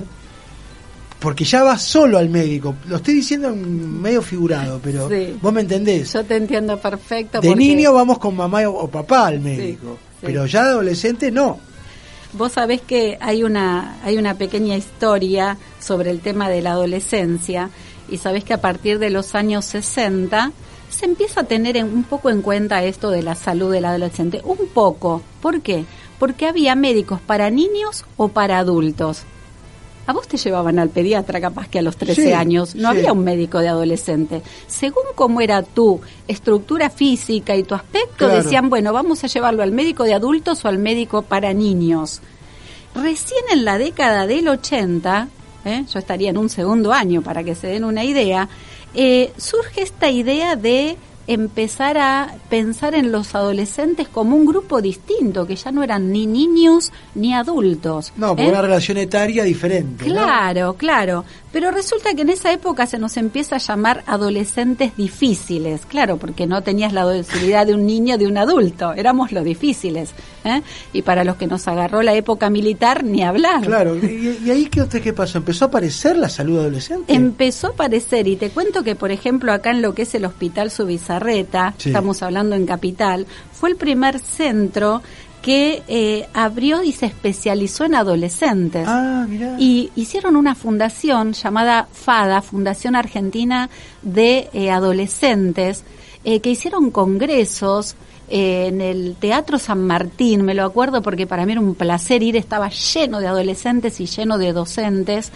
porque 1.19 1.45
ya 1.45 1.63
va 1.63 1.77
solo 1.77 2.17
al 2.17 2.31
médico. 2.31 2.77
Lo 2.87 2.97
estoy 2.97 3.13
diciendo 3.15 3.49
en 3.49 4.01
medio 4.01 4.23
figurado, 4.23 4.81
pero 4.83 5.11
Sí. 5.11 5.37
vos 5.43 5.53
me 5.53 5.61
entendés. 5.61 6.11
Yo 6.15 6.25
te 6.25 6.37
entiendo 6.37 6.79
perfecto. 6.79 7.41
de 7.43 7.49
porque- 7.49 7.63
niño 7.63 7.93
vamos 7.93 8.19
con 8.19 8.35
mamá 8.35 8.67
o, 8.67 8.89
papá 8.89 9.27
al 9.27 9.41
médico, 9.41 9.99
sí. 10.13 10.19
pero 10.27 10.47
ya 10.47 10.65
de 10.65 10.71
adolescente 10.71 11.31
no. 11.31 11.59
Vos 12.33 12.53
sabés 12.53 12.81
que 12.81 13.19
hay 13.21 13.43
una, 13.43 13.99
hay 14.05 14.17
una 14.17 14.35
pequeña 14.35 14.77
historia 14.77 15.57
sobre 15.81 16.11
el 16.11 16.21
tema 16.21 16.49
de 16.49 16.63
la 16.63 16.73
adolescencia 16.73 17.71
y 18.09 18.19
sabés 18.19 18.45
que 18.45 18.55
a 18.55 18.61
partir 18.61 18.99
de 18.99 19.11
los 19.11 19.35
años 19.35 19.65
60 19.65 20.53
se 20.89 21.05
empieza 21.07 21.41
a 21.41 21.45
tener 21.45 21.77
en- 21.77 21.87
un 21.93 22.05
poco 22.05 22.31
en 22.31 22.43
cuenta 22.43 22.85
esto 22.85 23.11
de 23.11 23.23
la 23.23 23.35
salud 23.35 23.73
del 23.73 23.85
adolescente. 23.85 24.41
Un 24.45 24.69
poco. 24.73 25.23
¿Por 25.41 25.61
qué? 25.61 25.85
Porque 26.19 26.47
había 26.47 26.75
médicos 26.75 27.21
para 27.21 27.51
niños 27.51 28.05
o 28.17 28.29
para 28.29 28.59
adultos. 28.59 29.23
A 30.11 30.13
vos 30.13 30.27
te 30.27 30.37
llevaban 30.39 30.81
al 30.81 30.89
pediatra 30.89 31.41
capaz 31.41 31.69
que 31.69 31.79
a 31.79 31.83
los 31.83 31.97
13 31.97 32.21
Sí, 32.25 32.33
años. 32.33 32.75
No 32.75 32.91
sí. 32.91 32.99
había 32.99 33.13
un 33.13 33.23
médico 33.23 33.61
de 33.61 33.69
adolescente. 33.69 34.43
Según 34.67 35.05
cómo 35.15 35.41
era 35.41 35.63
tu 35.63 36.01
estructura 36.27 36.91
física 36.91 37.55
y 37.55 37.63
tu 37.63 37.77
aspecto, 37.77 38.27
Claro. 38.27 38.43
decían, 38.43 38.69
bueno, 38.71 38.93
vamos 38.93 39.23
a 39.23 39.29
llevarlo 39.29 39.63
al 39.63 39.71
médico 39.71 40.03
de 40.03 40.15
adultos 40.15 40.65
o 40.65 40.69
al 40.69 40.79
médico 40.79 41.23
para 41.23 41.53
niños. 41.53 42.23
Recién 42.97 43.39
en 43.53 43.65
la 43.65 43.79
década 43.79 44.27
del 44.27 44.49
80, 44.49 45.29
¿eh? 45.65 45.85
yo 45.89 45.99
estaría 46.01 46.31
en 46.31 46.39
un 46.39 46.49
segundo 46.49 46.93
año 46.93 47.23
para 47.23 47.45
que 47.45 47.55
se 47.55 47.69
den 47.69 47.85
una 47.85 48.03
idea, 48.03 48.49
eh, 48.95 49.33
surge 49.37 49.83
esta 49.83 50.11
idea 50.11 50.57
de 50.57 50.97
empezar 51.33 51.97
a 51.97 52.35
pensar 52.49 52.97
en 52.97 53.13
los 53.13 53.37
adolescentes 53.37 54.09
como 54.09 54.35
un 54.35 54.45
grupo 54.45 54.83
distinto, 54.83 55.47
que 55.47 55.55
ya 55.55 55.71
no 55.71 55.85
eran 55.85 56.11
ni 56.11 56.27
niños 56.27 56.93
ni 57.15 57.33
adultos. 57.33 58.13
No, 58.17 58.35
por 58.35 58.47
¿eh? 58.47 58.49
una 58.49 58.63
relación 58.63 58.99
etaria 58.99 59.45
diferente. 59.45 60.09
¿no? 60.09 60.15
Claro, 60.15 60.75
claro. 60.75 61.25
Pero 61.53 61.71
resulta 61.71 62.15
que 62.15 62.23
en 62.23 62.31
esa 62.31 62.53
época 62.53 62.89
se 62.89 62.99
nos 62.99 63.17
empieza 63.17 63.57
a 63.57 63.59
llamar 63.61 64.03
adolescentes 64.07 64.97
difíciles. 64.97 65.87
Claro, 65.87 66.17
porque 66.17 66.49
no 66.49 66.65
tenías 66.65 66.93
la 66.93 67.03
docilidad 67.03 67.65
de 67.65 67.75
un 67.75 67.87
niño, 67.87 68.19
de 68.19 68.27
un 68.27 68.37
adulto. 68.37 68.93
Éramos 68.93 69.31
los 69.31 69.45
difíciles. 69.45 70.11
¿Eh? 70.45 70.63
Y 70.93 71.03
para 71.03 71.25
los 71.25 71.37
que 71.37 71.47
nos 71.47 71.67
agarró 71.69 72.03
la 72.03 72.15
época 72.15 72.51
militar, 72.51 73.05
ni 73.05 73.23
hablar. 73.23 73.63
Claro, 73.63 73.97
y, 73.97 74.39
y 74.45 74.51
ahí 74.51 74.67
qué, 74.67 74.87
qué 75.01 75.13
pasó? 75.13 75.39
¿Empezó 75.39 75.67
a 75.67 75.69
aparecer 75.69 76.17
la 76.17 76.29
salud 76.29 76.59
adolescente? 76.59 77.13
Empezó 77.13 77.69
a 77.69 77.71
aparecer, 77.71 78.27
y 78.29 78.37
te 78.37 78.51
cuento 78.51 78.83
que, 78.83 78.95
por 78.95 79.11
ejemplo, 79.11 79.53
acá 79.53 79.71
en 79.71 79.83
lo 79.83 79.95
que 79.95 80.03
es 80.03 80.15
el 80.15 80.25
Hospital 80.25 80.71
Subizarreta, 80.71 81.75
Sí. 81.79 81.89
estamos 81.91 82.23
hablando 82.23 82.57
en 82.57 82.67
Capital, 82.67 83.27
fue 83.53 83.71
el 83.71 83.77
primer 83.77 84.19
centro 84.19 85.03
que 85.43 85.83
eh, 85.89 86.29
abrió 86.35 86.83
y 86.83 86.93
se 86.93 87.07
especializó 87.07 87.85
en 87.87 87.95
adolescentes. 87.95 88.85
Ah, 88.87 89.25
mirá. 89.27 89.57
Y 89.59 89.91
hicieron 89.97 90.37
una 90.37 90.55
fundación 90.55 91.33
llamada 91.33 91.89
FADA, 91.91 92.43
Fundación 92.43 92.95
Argentina 92.95 93.71
de 94.03 94.51
eh, 94.53 94.71
Adolescentes, 94.71 95.83
eh, 96.25 96.41
que 96.41 96.51
hicieron 96.51 96.91
congresos 96.91 97.97
eh, 98.31 98.67
en 98.69 98.81
el 98.81 99.17
Teatro 99.19 99.59
San 99.59 99.87
Martín, 99.87 100.43
me 100.43 100.55
lo 100.55 100.65
acuerdo 100.65 101.03
porque 101.03 101.27
para 101.27 101.45
mí 101.45 101.53
era 101.53 101.61
un 101.61 101.75
placer 101.75 102.23
ir, 102.23 102.37
estaba 102.37 102.69
lleno 102.71 103.21
de 103.21 103.27
adolescentes 103.27 104.01
y 104.01 104.07
lleno 104.07 104.39
de 104.39 104.53
docentes. 104.53 105.33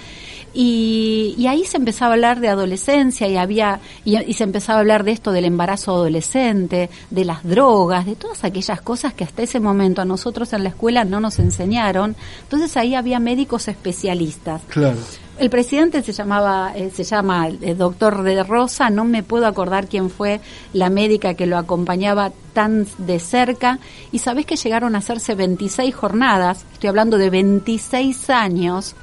Y, 0.54 1.34
y 1.36 1.46
ahí 1.48 1.64
se 1.64 1.76
empezaba 1.76 2.12
a 2.12 2.14
hablar 2.14 2.40
de 2.40 2.48
adolescencia 2.48 3.28
y 3.28 3.36
había 3.36 3.80
y, 4.04 4.16
y 4.18 4.34
se 4.34 4.44
empezaba 4.44 4.78
a 4.78 4.80
hablar 4.80 5.04
de 5.04 5.12
esto 5.12 5.32
del 5.32 5.44
embarazo 5.44 5.92
adolescente, 5.92 6.90
de 7.10 7.24
las 7.24 7.42
drogas, 7.42 8.06
de 8.06 8.14
todas 8.14 8.44
aquellas 8.44 8.80
cosas 8.80 9.14
que 9.14 9.24
hasta 9.24 9.42
ese 9.42 9.60
momento 9.60 10.00
a 10.00 10.04
nosotros 10.04 10.52
en 10.52 10.62
la 10.62 10.70
escuela 10.70 11.04
no 11.04 11.20
nos 11.20 11.38
enseñaron. 11.38 12.14
Entonces 12.42 12.76
ahí 12.76 12.94
había 12.94 13.18
médicos 13.18 13.68
especialistas. 13.68 14.62
Claro. 14.68 14.98
El 15.36 15.50
presidente 15.50 16.00
se 16.04 16.12
llamaba, 16.12 16.72
eh, 16.76 16.92
se 16.94 17.02
llama 17.02 17.48
el 17.48 17.76
doctor 17.76 18.22
de 18.22 18.44
Rosa, 18.44 18.88
no 18.88 19.04
me 19.04 19.24
puedo 19.24 19.48
acordar 19.48 19.88
quién 19.88 20.08
fue 20.08 20.40
la 20.72 20.90
médica 20.90 21.34
que 21.34 21.46
lo 21.46 21.58
acompañaba 21.58 22.30
tan 22.52 22.86
de 22.98 23.18
cerca, 23.18 23.80
y 24.12 24.20
sabés 24.20 24.46
que 24.46 24.54
llegaron 24.54 24.94
a 24.94 24.98
hacerse 24.98 25.34
26 25.34 25.92
jornadas, 25.92 26.64
estoy 26.72 26.88
hablando 26.88 27.18
de 27.18 27.30
26 27.30 28.30
años, 28.30 28.94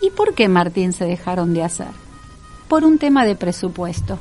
¿y 0.00 0.10
por 0.10 0.34
qué 0.34 0.48
Martín 0.48 0.92
se 0.92 1.04
dejaron 1.04 1.54
de 1.54 1.62
hacer? 1.62 1.88
Por 2.68 2.84
un 2.84 2.98
tema 2.98 3.24
de 3.24 3.36
presupuesto. 3.36 4.18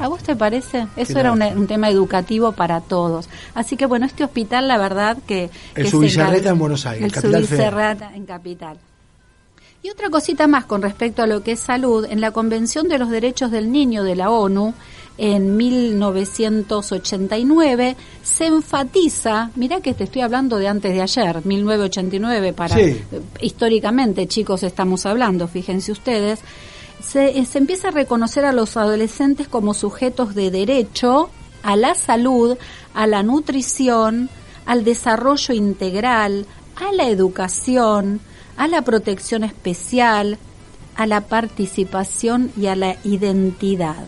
¿A 0.00 0.08
vos 0.08 0.22
te 0.22 0.36
parece? 0.36 0.86
Eso 0.96 1.18
era 1.18 1.32
un, 1.32 1.42
un 1.42 1.66
tema 1.66 1.88
educativo 1.88 2.52
para 2.52 2.80
todos. 2.80 3.28
Así 3.54 3.76
que 3.76 3.86
bueno, 3.86 4.04
este 4.04 4.24
hospital, 4.24 4.68
la 4.68 4.76
verdad 4.76 5.16
que... 5.26 5.50
El 5.74 5.84
que 5.84 5.90
Subizarreta 5.90 6.50
en 6.50 6.58
Buenos 6.58 6.84
Aires, 6.84 7.04
El 7.04 7.12
Capital. 7.12 7.46
Subizarreta 7.46 8.14
en 8.14 8.26
Capital. 8.26 8.78
Y 9.82 9.90
otra 9.90 10.10
cosita 10.10 10.46
más 10.46 10.64
con 10.66 10.82
respecto 10.82 11.22
a 11.22 11.26
lo 11.26 11.42
que 11.42 11.52
es 11.52 11.60
salud, 11.60 12.06
en 12.08 12.20
la 12.20 12.30
Convención 12.30 12.88
de 12.88 12.98
los 12.98 13.10
Derechos 13.10 13.50
del 13.50 13.72
Niño 13.72 14.04
de 14.04 14.14
la 14.14 14.30
ONU, 14.30 14.74
en 15.18 15.56
1989, 15.56 17.96
se 18.22 18.46
enfatiza, 18.46 19.50
mirá 19.56 19.80
que 19.80 19.94
te 19.94 20.04
estoy 20.04 20.22
hablando 20.22 20.58
de 20.58 20.68
antes 20.68 20.92
de 20.94 21.02
ayer, 21.02 21.44
1989, 21.44 22.52
para 22.52 22.76
Sí. 22.76 22.82
eh, 22.82 23.04
históricamente, 23.40 24.26
chicos, 24.26 24.62
estamos 24.62 25.06
hablando, 25.06 25.48
fíjense 25.48 25.92
ustedes, 25.92 26.40
se, 27.02 27.38
eh, 27.38 27.46
se 27.46 27.58
empieza 27.58 27.88
a 27.88 27.92
reconocer 27.92 28.44
a 28.44 28.52
los 28.52 28.76
adolescentes 28.76 29.48
como 29.48 29.74
sujetos 29.74 30.34
de 30.34 30.50
derecho 30.50 31.30
a 31.62 31.76
la 31.76 31.94
salud, 31.94 32.56
a 32.94 33.06
la 33.06 33.22
nutrición, 33.22 34.28
al 34.66 34.84
desarrollo 34.84 35.54
integral, 35.54 36.46
a 36.76 36.92
la 36.92 37.08
educación, 37.08 38.20
a 38.56 38.68
la 38.68 38.82
protección 38.82 39.44
especial, 39.44 40.38
a 40.94 41.06
la 41.06 41.22
participación 41.22 42.52
y 42.56 42.66
a 42.66 42.76
la 42.76 42.96
identidad. 43.04 44.06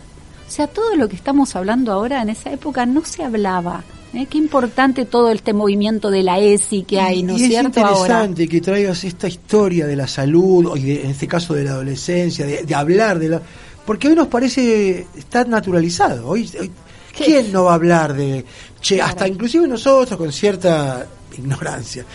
O 0.55 0.57
sea, 0.57 0.67
todo 0.67 0.95
lo 0.95 1.09
que 1.09 1.17
estamos 1.17 1.53
hablando 1.57 1.91
ahora 1.91 2.21
en 2.21 2.29
esa 2.29 2.49
época 2.49 2.85
no 2.85 3.03
se 3.03 3.23
hablaba. 3.25 3.83
¿eh? 4.13 4.25
Qué 4.29 4.37
importante 4.37 5.03
todo 5.03 5.29
este 5.29 5.51
movimiento 5.51 6.09
de 6.09 6.23
la 6.23 6.39
ESI 6.39 6.83
que 6.83 6.97
hay, 6.97 7.23
¿no 7.23 7.33
y 7.33 7.35
es 7.35 7.41
es 7.41 7.47
cierto? 7.49 7.81
Ahora. 7.81 7.99
interesante 7.99 8.47
que 8.47 8.61
traigas 8.61 9.03
esta 9.03 9.27
historia 9.27 9.85
de 9.85 9.97
la 9.97 10.07
salud, 10.07 10.77
y 10.77 10.81
de- 10.83 11.03
en 11.03 11.09
este 11.11 11.27
caso 11.27 11.53
de 11.55 11.65
la 11.65 11.71
adolescencia, 11.71 12.45
de, 12.45 12.63
de 12.63 12.73
hablar 12.73 13.19
de 13.19 13.27
la... 13.27 13.41
Porque 13.85 14.07
hoy 14.07 14.15
nos 14.15 14.27
parece 14.27 15.05
estar 15.17 15.45
naturalizado. 15.49 16.25
Hoy, 16.29 16.49
hoy-. 16.57 16.71
¿Quién 17.13 17.51
no 17.51 17.65
va 17.65 17.71
a 17.71 17.75
hablar 17.75 18.13
de... 18.13 18.45
Che, 18.79 18.95
Claro. 18.95 19.09
hasta 19.09 19.27
inclusive 19.27 19.67
nosotros 19.67 20.17
con 20.17 20.31
cierta 20.31 21.05
ignorancia. 21.37 22.05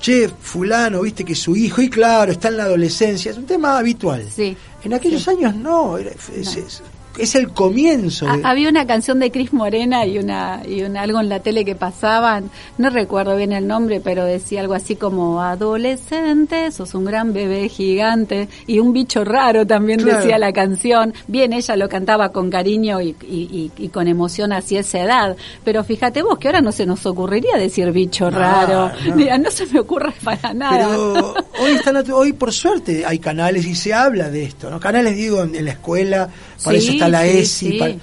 Che, 0.00 0.28
fulano, 0.40 1.00
viste 1.00 1.24
que 1.24 1.34
su 1.34 1.56
hijo, 1.56 1.82
y 1.82 1.90
claro, 1.90 2.30
está 2.30 2.46
en 2.46 2.58
la 2.58 2.62
adolescencia, 2.62 3.32
es 3.32 3.38
un 3.38 3.46
tema 3.46 3.76
habitual. 3.76 4.24
Sí, 4.32 4.56
En 4.84 4.94
aquellos 4.94 5.24
sí. 5.24 5.30
años 5.30 5.56
no, 5.56 5.98
era- 5.98 6.12
No. 6.12 6.97
Es 7.18 7.34
el 7.34 7.48
comienzo. 7.50 8.26
de- 8.26 8.42
Ha- 8.44 8.50
Había 8.50 8.68
una 8.68 8.86
canción 8.86 9.18
de 9.18 9.30
Cris 9.30 9.52
Morena 9.52 10.06
y 10.06 10.18
una 10.18 10.62
y 10.66 10.82
un, 10.82 10.96
algo 10.96 11.20
en 11.20 11.28
la 11.28 11.40
tele 11.40 11.64
que 11.64 11.74
pasaban, 11.74 12.50
no 12.78 12.90
recuerdo 12.90 13.36
bien 13.36 13.52
el 13.52 13.66
nombre, 13.66 14.00
pero 14.00 14.24
decía 14.24 14.60
algo 14.60 14.74
así 14.74 14.96
como 14.96 15.40
adolescente, 15.42 16.70
sos 16.70 16.94
un 16.94 17.04
gran 17.04 17.32
bebé 17.32 17.68
gigante 17.68 18.48
y 18.66 18.78
un 18.78 18.92
bicho 18.92 19.24
raro 19.24 19.66
también 19.66 20.00
Claro. 20.00 20.18
decía 20.20 20.38
la 20.38 20.52
canción. 20.52 21.14
Bien, 21.26 21.52
ella 21.52 21.76
lo 21.76 21.88
cantaba 21.88 22.30
con 22.30 22.50
cariño 22.50 23.00
y, 23.00 23.16
y- 23.28 23.70
y- 23.78 23.84
y 23.84 23.88
con 23.88 24.06
emoción 24.08 24.52
hacia 24.52 24.80
esa 24.80 25.00
edad, 25.00 25.36
pero 25.64 25.82
fíjate 25.84 26.22
vos 26.22 26.38
que 26.38 26.48
ahora 26.48 26.60
no 26.60 26.72
se 26.72 26.86
nos 26.86 27.04
ocurriría 27.06 27.56
decir 27.56 27.90
bicho 27.92 28.30
No, 28.30 28.38
raro. 28.38 28.90
no. 29.06 29.16
Mira, 29.16 29.38
no 29.38 29.50
se 29.50 29.66
me 29.66 29.80
ocurre 29.80 30.12
para 30.22 30.54
nada. 30.54 30.78
Pero 30.88 31.34
hoy, 31.60 31.72
están, 31.72 31.96
hoy 32.12 32.32
por 32.32 32.52
suerte 32.52 33.04
hay 33.06 33.18
canales 33.18 33.66
y 33.66 33.74
se 33.74 33.92
habla 33.94 34.30
de 34.30 34.44
esto, 34.44 34.70
¿no? 34.70 34.78
Canales 34.80 35.16
digo 35.16 35.42
en, 35.42 35.54
en 35.54 35.64
la 35.64 35.72
escuela, 35.72 36.28
para 36.62 36.78
Sí, 36.78 36.84
eso 36.84 36.92
está 36.92 37.07
la 37.08 37.26
ESI. 37.26 37.70
sí. 37.72 37.78
para- 37.78 37.94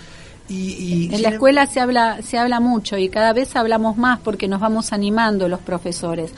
y, 0.48 0.54
y- 1.10 1.10
En 1.16 1.22
la 1.24 1.30
escuela 1.30 1.66
se 1.66 1.80
habla, 1.80 2.20
se 2.22 2.38
habla 2.38 2.60
mucho 2.60 2.98
y 3.00 3.10
cada 3.10 3.34
vez 3.34 3.56
hablamos 3.56 3.98
más 3.98 4.20
porque 4.20 4.48
nos 4.48 4.60
vamos 4.60 4.94
animando 4.94 5.48
los 5.48 5.60
profesores. 5.60 6.32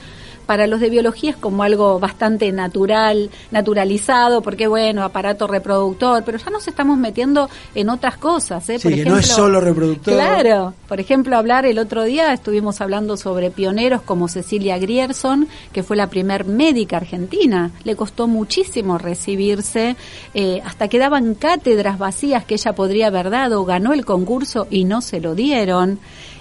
Para 0.47 0.65
los 0.65 0.79
de 0.79 0.89
biología 0.89 1.31
es 1.31 1.37
como 1.37 1.61
algo 1.61 1.99
bastante 1.99 2.51
natural, 2.51 3.29
naturalizado, 3.51 4.41
porque 4.41 4.65
bueno, 4.65 5.03
aparato 5.03 5.45
reproductor, 5.45 6.23
pero 6.25 6.37
ya 6.37 6.49
nos 6.49 6.67
estamos 6.67 6.97
metiendo 6.97 7.49
en 7.75 7.89
otras 7.89 8.17
cosas, 8.17 8.67
¿eh? 8.69 8.79
Sí, 8.79 9.03
no 9.05 9.17
es 9.17 9.27
solo 9.27 9.59
reproductor. 9.59 10.13
Claro, 10.13 10.73
por 10.87 10.99
ejemplo, 10.99 11.37
hablar 11.37 11.65
el 11.65 11.77
otro 11.77 12.03
día 12.05 12.33
estuvimos 12.33 12.81
hablando 12.81 13.17
sobre 13.17 13.51
pioneros 13.51 14.01
como 14.01 14.29
Cecilia 14.29 14.79
Grierson, 14.79 15.49
que 15.73 15.83
fue 15.83 15.97
la 15.97 16.09
primer 16.09 16.45
médica 16.45 16.97
argentina. 16.97 17.71
Le 17.83 17.97
costó 17.97 18.27
muchísimo 18.27 18.97
recibirse, 18.97 19.97
eh, 20.33 20.61
hasta 20.63 20.87
quedaban 20.87 21.35
cátedras 21.35 21.97
vacías 21.99 22.45
que 22.45 22.55
ella 22.55 22.73
podría 22.73 23.07
haber 23.07 23.29
dado, 23.29 23.65
ganó 23.65 23.91
el 23.91 24.05
concurso 24.05 24.65
y 24.69 24.85
no 24.85 25.01
se 25.01 25.19
lo 25.19 25.35
dieron. 25.35 25.99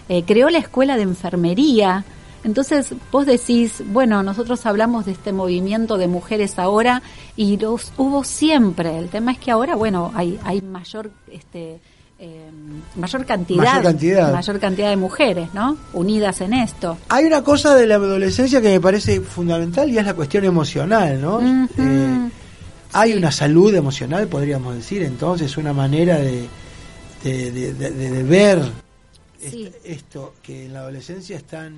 Eh, 0.08 0.22
creó 0.24 0.48
la 0.48 0.58
escuela 0.58 0.96
de 0.96 1.02
enfermería. 1.02 2.04
Entonces 2.44 2.94
vos 3.10 3.26
decís, 3.26 3.82
bueno, 3.86 4.22
nosotros 4.22 4.64
hablamos 4.66 5.04
de 5.06 5.12
este 5.12 5.32
movimiento 5.32 5.98
de 5.98 6.06
mujeres 6.06 6.58
ahora 6.58 7.02
y 7.36 7.56
los 7.56 7.92
hubo 7.96 8.22
siempre. 8.24 8.98
El 8.98 9.08
tema 9.08 9.32
es 9.32 9.38
que 9.38 9.50
ahora, 9.50 9.74
bueno, 9.74 10.12
hay, 10.14 10.38
hay 10.44 10.60
mayor, 10.62 11.10
este, 11.32 11.80
eh, 12.18 12.50
mayor 12.94 13.26
cantidad, 13.26 13.64
Mayor 13.64 13.82
cantidad. 13.82 14.32
mayor 14.32 14.60
cantidad 14.60 14.90
de 14.90 14.96
mujeres, 14.96 15.52
¿no? 15.54 15.76
Unidas 15.92 16.40
en 16.40 16.52
esto. 16.54 16.96
Hay 17.08 17.24
una 17.24 17.42
cosa 17.42 17.74
de 17.74 17.86
la 17.86 17.96
adolescencia 17.96 18.60
que 18.62 18.68
me 18.70 18.80
parece 18.80 19.20
fundamental 19.20 19.90
y 19.90 19.98
es 19.98 20.06
la 20.06 20.14
cuestión 20.14 20.44
emocional, 20.44 21.20
¿no? 21.20 21.40
Eh, 21.78 22.28
hay 22.92 23.12
una 23.14 23.32
salud 23.32 23.74
emocional, 23.74 24.28
podríamos 24.28 24.74
decir, 24.76 25.02
entonces, 25.02 25.56
una 25.58 25.72
manera 25.72 26.16
de, 26.16 26.48
de, 27.24 27.50
de- 27.50 27.74
de- 27.74 27.90
de 27.90 28.22
ver 28.22 28.62
Sí. 29.40 29.70
esto 29.84 30.34
que 30.42 30.66
en 30.66 30.74
la 30.74 30.80
adolescencia 30.80 31.36
es 31.36 31.44
tan 31.44 31.74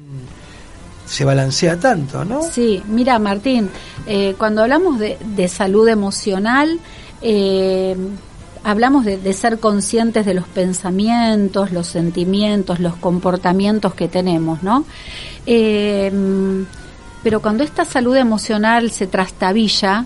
se 1.06 1.24
balancea 1.24 1.78
tanto, 1.80 2.24
¿no? 2.24 2.42
Sí, 2.42 2.82
mira 2.86 3.18
Martín, 3.18 3.70
eh, 4.06 4.34
cuando 4.36 4.62
hablamos 4.62 4.98
de, 4.98 5.16
de 5.24 5.48
salud 5.48 5.88
emocional, 5.88 6.78
eh, 7.22 7.96
hablamos 8.62 9.06
de, 9.06 9.16
de 9.16 9.32
ser 9.32 9.58
conscientes 9.58 10.26
de 10.26 10.34
los 10.34 10.46
pensamientos, 10.46 11.72
los 11.72 11.86
sentimientos, 11.86 12.78
los 12.80 12.94
comportamientos 12.96 13.94
que 13.94 14.08
tenemos, 14.08 14.62
¿no? 14.62 14.84
Eh, 15.46 16.12
pero 17.22 17.40
cuando 17.40 17.64
esta 17.64 17.84
salud 17.84 18.16
emocional 18.16 18.90
se 18.90 19.06
trastabilla, 19.06 20.04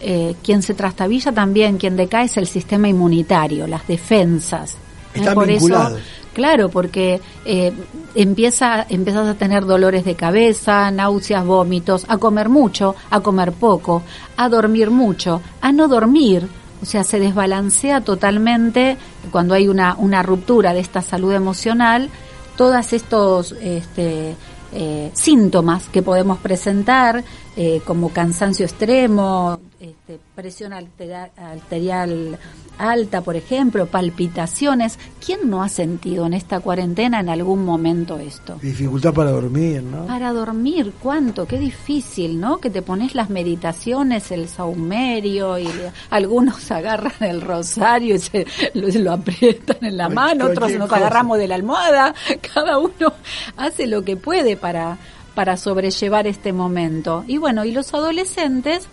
eh, 0.00 0.34
quien 0.42 0.62
se 0.62 0.74
trastabilla 0.74 1.30
también, 1.32 1.76
quien 1.76 1.96
decae 1.96 2.24
es 2.24 2.36
el 2.36 2.46
sistema 2.46 2.88
inmunitario, 2.88 3.66
las 3.66 3.86
defensas. 3.86 4.76
Están 5.14 5.34
Por 5.34 5.46
vinculados. 5.46 5.92
eso, 5.98 6.02
Claro, 6.38 6.68
porque 6.68 7.20
eh, 7.44 7.72
empieza, 8.14 8.86
empiezas 8.88 9.26
a 9.26 9.34
tener 9.34 9.66
dolores 9.66 10.04
de 10.04 10.14
cabeza, 10.14 10.88
náuseas, 10.92 11.44
vómitos, 11.44 12.06
a 12.06 12.16
comer 12.18 12.48
mucho, 12.48 12.94
a 13.10 13.18
comer 13.18 13.50
poco, 13.50 14.04
a 14.36 14.48
dormir 14.48 14.88
mucho, 14.92 15.42
a 15.60 15.72
no 15.72 15.88
dormir. 15.88 16.46
O 16.80 16.86
sea, 16.86 17.02
se 17.02 17.18
desbalancea 17.18 18.02
totalmente 18.02 18.96
cuando 19.32 19.52
hay 19.52 19.66
una, 19.66 19.96
una 19.98 20.22
ruptura 20.22 20.72
de 20.72 20.78
esta 20.78 21.02
salud 21.02 21.32
emocional, 21.32 22.08
todos 22.56 22.92
estos 22.92 23.50
este, 23.60 24.36
eh, 24.70 25.10
síntomas 25.14 25.88
que 25.88 26.02
podemos 26.02 26.38
presentar, 26.38 27.24
eh, 27.56 27.82
como 27.84 28.10
cansancio 28.10 28.64
extremo, 28.64 29.58
este, 29.80 30.18
presión 30.34 30.72
arterial 30.72 32.38
alta, 32.78 33.20
por 33.22 33.36
ejemplo, 33.36 33.86
palpitaciones. 33.86 34.98
¿Quién 35.24 35.48
no 35.50 35.62
ha 35.62 35.68
sentido 35.68 36.26
en 36.26 36.34
esta 36.34 36.60
cuarentena 36.60 37.20
en 37.20 37.28
algún 37.28 37.64
momento 37.64 38.18
esto? 38.18 38.56
Dificultad 38.62 39.12
para 39.14 39.30
dormir, 39.30 39.82
¿no? 39.82 40.06
Para 40.06 40.32
dormir, 40.32 40.92
¿cuánto? 41.02 41.46
Qué 41.46 41.58
difícil, 41.58 42.40
¿no? 42.40 42.58
Que 42.58 42.70
te 42.70 42.82
pones 42.82 43.14
las 43.14 43.30
meditaciones, 43.30 44.30
el 44.30 44.48
saumerio 44.48 45.58
y 45.58 45.64
le- 45.64 45.92
algunos 46.10 46.70
agarran 46.72 47.12
el 47.20 47.40
rosario 47.40 48.14
y 48.16 48.18
se 48.18 48.46
lo, 48.74 48.88
lo 48.88 49.12
aprietan 49.12 49.78
en 49.82 49.96
la 49.96 50.08
mano, 50.08 50.46
otros 50.46 50.72
nos 50.72 50.88
cosa. 50.88 50.96
agarramos 50.96 51.38
de 51.38 51.48
la 51.48 51.54
almohada, 51.56 52.14
cada 52.54 52.78
uno 52.78 53.12
hace 53.56 53.86
lo 53.86 54.02
que 54.02 54.16
puede 54.16 54.56
para, 54.56 54.98
para 55.34 55.56
sobrellevar 55.56 56.26
este 56.26 56.52
momento. 56.52 57.24
Y 57.26 57.38
bueno, 57.38 57.64
y 57.64 57.72
los 57.72 57.92
adolescentes 57.94 58.88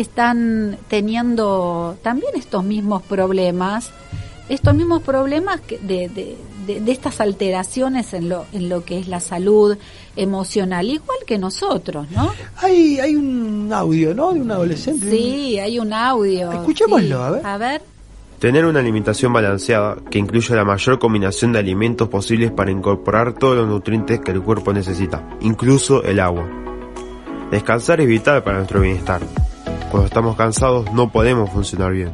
están 0.00 0.76
teniendo 0.88 1.96
también 2.02 2.32
estos 2.34 2.64
mismos 2.64 3.02
problemas, 3.02 3.90
estos 4.48 4.74
mismos 4.74 5.02
problemas 5.02 5.60
que- 5.60 5.78
de, 5.78 6.08
de, 6.08 6.36
de- 6.66 6.80
de 6.80 6.92
estas 6.92 7.20
alteraciones 7.20 8.12
en 8.14 8.28
lo, 8.28 8.46
en 8.52 8.68
lo 8.68 8.84
que 8.84 8.98
es 8.98 9.08
la 9.08 9.20
salud 9.20 9.76
emocional, 10.16 10.86
igual 10.90 11.18
que 11.26 11.38
nosotros, 11.38 12.06
¿no? 12.10 12.32
Hay, 12.56 12.98
hay 13.00 13.14
un 13.16 13.70
audio, 13.72 14.14
¿no? 14.14 14.32
De 14.32 14.40
un 14.40 14.50
adolescente. 14.50 15.08
Sí, 15.10 15.58
hay 15.58 15.78
un 15.78 15.92
audio. 15.92 16.50
Escuchémoslo, 16.52 17.06
sí. 17.06 17.12
a 17.22 17.30
ver. 17.30 17.46
A 17.46 17.58
ver. 17.58 17.82
Tener 18.40 18.64
una 18.64 18.80
alimentación 18.80 19.32
balanceada 19.34 19.96
que 20.10 20.18
incluya 20.18 20.56
la 20.56 20.64
mayor 20.64 20.98
combinación 20.98 21.52
de 21.52 21.58
alimentos 21.58 22.08
posibles 22.08 22.50
para 22.50 22.70
incorporar 22.70 23.34
todos 23.34 23.54
los 23.56 23.68
nutrientes 23.68 24.20
que 24.20 24.30
el 24.30 24.40
cuerpo 24.42 24.72
necesita, 24.72 25.28
incluso 25.42 26.02
el 26.02 26.18
agua. 26.20 26.48
Descansar 27.50 28.00
es 28.00 28.06
vital 28.08 28.42
para 28.42 28.56
nuestro 28.58 28.80
bienestar. 28.80 29.20
Cuando 29.90 30.06
estamos 30.06 30.36
cansados 30.36 30.92
no 30.92 31.10
podemos 31.10 31.50
funcionar 31.50 31.92
bien. 31.92 32.12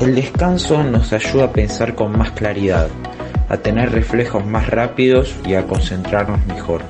El 0.00 0.14
descanso 0.14 0.84
nos 0.84 1.12
ayuda 1.12 1.46
a 1.46 1.52
pensar 1.52 1.94
con 1.94 2.16
más 2.16 2.32
claridad, 2.32 2.88
a 3.48 3.56
tener 3.56 3.90
reflejos 3.90 4.44
más 4.44 4.68
rápidos 4.68 5.34
y 5.46 5.54
a 5.54 5.66
concentrarnos 5.66 6.44
mejor. 6.46 6.82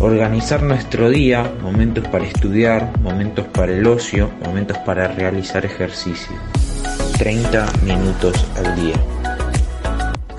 Organizar 0.00 0.62
nuestro 0.62 1.10
día, 1.10 1.52
momentos 1.62 2.08
para 2.08 2.24
estudiar, 2.24 2.98
momentos 3.00 3.46
para 3.48 3.72
el 3.72 3.86
ocio, 3.86 4.30
momentos 4.44 4.78
para 4.78 5.08
realizar 5.08 5.66
ejercicio. 5.66 6.34
30 7.18 7.66
minutos 7.84 8.46
al 8.56 8.76
día. 8.76 8.96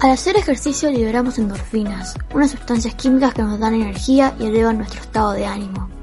Al 0.02 0.12
hacer 0.12 0.36
ejercicio 0.38 0.90
liberamos 0.90 1.38
endorfinas, 1.38 2.16
unas 2.34 2.52
sustancias 2.52 2.96
químicas 2.96 3.34
que 3.34 3.44
nos 3.44 3.60
dan 3.60 3.76
energía 3.76 4.34
y 4.40 4.46
elevan 4.46 4.78
nuestro 4.78 5.02
estado 5.02 5.34
de 5.34 5.46
ánimo. 5.46 5.99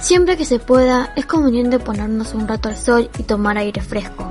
Siempre 0.00 0.36
que 0.36 0.44
se 0.44 0.60
pueda, 0.60 1.12
es 1.16 1.26
conveniente 1.26 1.80
ponernos 1.80 2.32
un 2.32 2.46
rato 2.46 2.68
al 2.68 2.76
sol 2.76 3.10
y 3.18 3.24
tomar 3.24 3.58
aire 3.58 3.82
fresco. 3.82 4.30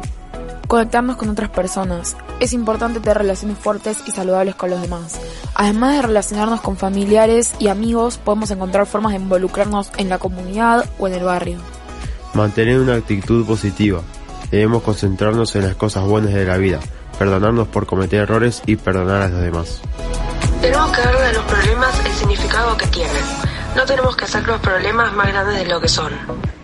Conectarnos 0.67 1.17
con 1.17 1.29
otras 1.29 1.49
personas. 1.49 2.15
Es 2.39 2.53
importante 2.53 3.01
tener 3.01 3.17
relaciones 3.17 3.57
fuertes 3.57 3.97
y 4.07 4.11
saludables 4.11 4.55
con 4.55 4.69
los 4.69 4.81
demás. 4.81 5.19
Además 5.55 5.95
de 5.95 6.01
relacionarnos 6.03 6.61
con 6.61 6.77
familiares 6.77 7.53
y 7.59 7.67
amigos, 7.67 8.17
podemos 8.17 8.49
encontrar 8.51 8.85
formas 8.85 9.11
de 9.11 9.19
involucrarnos 9.19 9.91
en 9.97 10.07
la 10.07 10.19
comunidad 10.19 10.85
o 10.99 11.07
en 11.07 11.13
el 11.15 11.23
barrio. 11.23 11.57
Mantener 12.33 12.79
una 12.79 12.95
actitud 12.95 13.45
positiva. 13.45 14.01
Debemos 14.51 14.83
concentrarnos 14.83 15.53
en 15.57 15.63
las 15.63 15.75
cosas 15.75 16.05
buenas 16.05 16.33
de 16.33 16.45
la 16.45 16.57
vida, 16.57 16.79
perdonarnos 17.19 17.67
por 17.67 17.85
cometer 17.85 18.21
errores 18.21 18.61
y 18.65 18.77
perdonar 18.77 19.21
a 19.21 19.27
los 19.27 19.41
demás. 19.41 19.81
Tenemos 20.61 20.91
que 20.91 21.01
darle 21.01 21.25
a 21.25 21.33
los 21.33 21.43
problemas 21.43 22.05
el 22.05 22.11
significado 22.13 22.77
que 22.77 22.87
tienen. 22.87 23.46
No 23.77 23.85
tenemos 23.85 24.17
que 24.17 24.25
hacer 24.25 24.47
los 24.47 24.59
problemas 24.59 25.13
más 25.13 25.27
grandes 25.27 25.59
de 25.59 25.65
lo 25.67 25.79
que 25.79 25.87
son. 25.87 26.11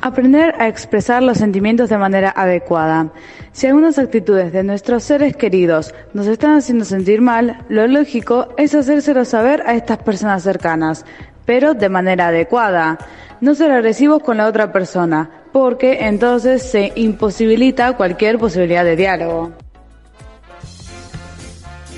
Aprender 0.02 0.56
a 0.58 0.68
expresar 0.68 1.22
los 1.22 1.38
sentimientos 1.38 1.88
de 1.88 2.00
manera 2.00 2.34
adecuada. 2.36 3.12
Si 3.52 3.68
algunas 3.68 4.00
actitudes 4.00 4.52
de 4.52 4.64
nuestros 4.64 5.04
seres 5.04 5.36
queridos 5.36 5.94
nos 6.16 6.26
están 6.26 6.56
haciendo 6.56 6.86
sentir 6.86 7.22
mal, 7.22 7.64
lo 7.70 7.86
lógico 7.86 8.48
es 8.58 8.74
hacérselo 8.74 9.26
saber 9.26 9.62
a 9.68 9.76
estas 9.76 10.00
personas 10.00 10.42
cercanas, 10.42 11.06
pero 11.46 11.76
de 11.76 11.88
manera 11.88 12.30
adecuada. 12.30 12.98
No 13.42 13.54
ser 13.54 13.72
agresivos 13.72 14.24
con 14.24 14.38
la 14.38 14.48
otra 14.48 14.72
persona, 14.72 15.30
porque 15.52 16.08
entonces 16.08 16.64
se 16.64 16.94
imposibilita 16.96 17.96
cualquier 17.96 18.40
posibilidad 18.40 18.84
de 18.84 18.96
diálogo. 18.96 19.52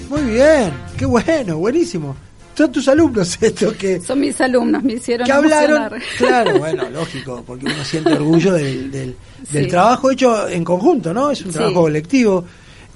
Muy 0.10 0.24
bien, 0.24 0.74
qué 0.98 1.06
bueno, 1.06 1.58
buenísimo. 1.58 2.18
Son 2.56 2.72
tus 2.72 2.88
alumnos 2.88 3.38
estos 3.42 3.74
que, 3.74 4.00
Son 4.02 4.20
mis 4.20 4.40
alumnos, 4.42 4.82
me 4.84 4.94
hicieron 4.94 5.26
que 5.26 5.32
hablaron. 5.32 5.78
emocionar. 5.78 6.02
Claro, 6.18 6.58
bueno, 6.60 6.90
lógico, 6.90 7.44
porque 7.46 7.66
uno 7.66 7.84
siente 7.84 8.14
orgullo 8.14 8.54
del, 8.54 8.92
del, 8.92 9.16
del 9.52 9.64
Sí. 9.66 9.70
trabajo 9.70 10.12
hecho 10.12 10.48
en 10.48 10.64
conjunto, 10.64 11.14
¿no? 11.14 11.32
Es 11.32 11.42
un 11.42 11.52
Sí. 11.52 11.58
trabajo 11.58 11.82
colectivo. 11.82 12.46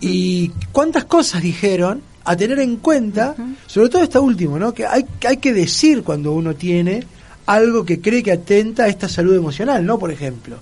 Y 0.02 0.50
cuántas 0.72 1.04
cosas 1.06 1.42
dijeron 1.42 2.02
a 2.24 2.36
tener 2.38 2.60
en 2.60 2.78
cuenta, 2.78 3.36
sobre 3.68 3.90
todo 3.90 4.04
esta 4.04 4.20
última, 4.20 4.58
¿no? 4.60 4.74
Que 4.74 4.86
hay, 4.86 5.04
hay 5.28 5.38
que 5.38 5.52
decir 5.54 6.04
cuando 6.04 6.32
uno 6.32 6.56
tiene 6.56 7.04
algo 7.48 7.84
que 7.84 8.00
cree 8.00 8.22
que 8.24 8.32
atenta 8.32 8.84
a 8.84 8.88
esta 8.88 9.10
salud 9.10 9.36
emocional, 9.36 9.86
¿no? 9.86 9.98
Por 10.00 10.12
ejemplo. 10.12 10.58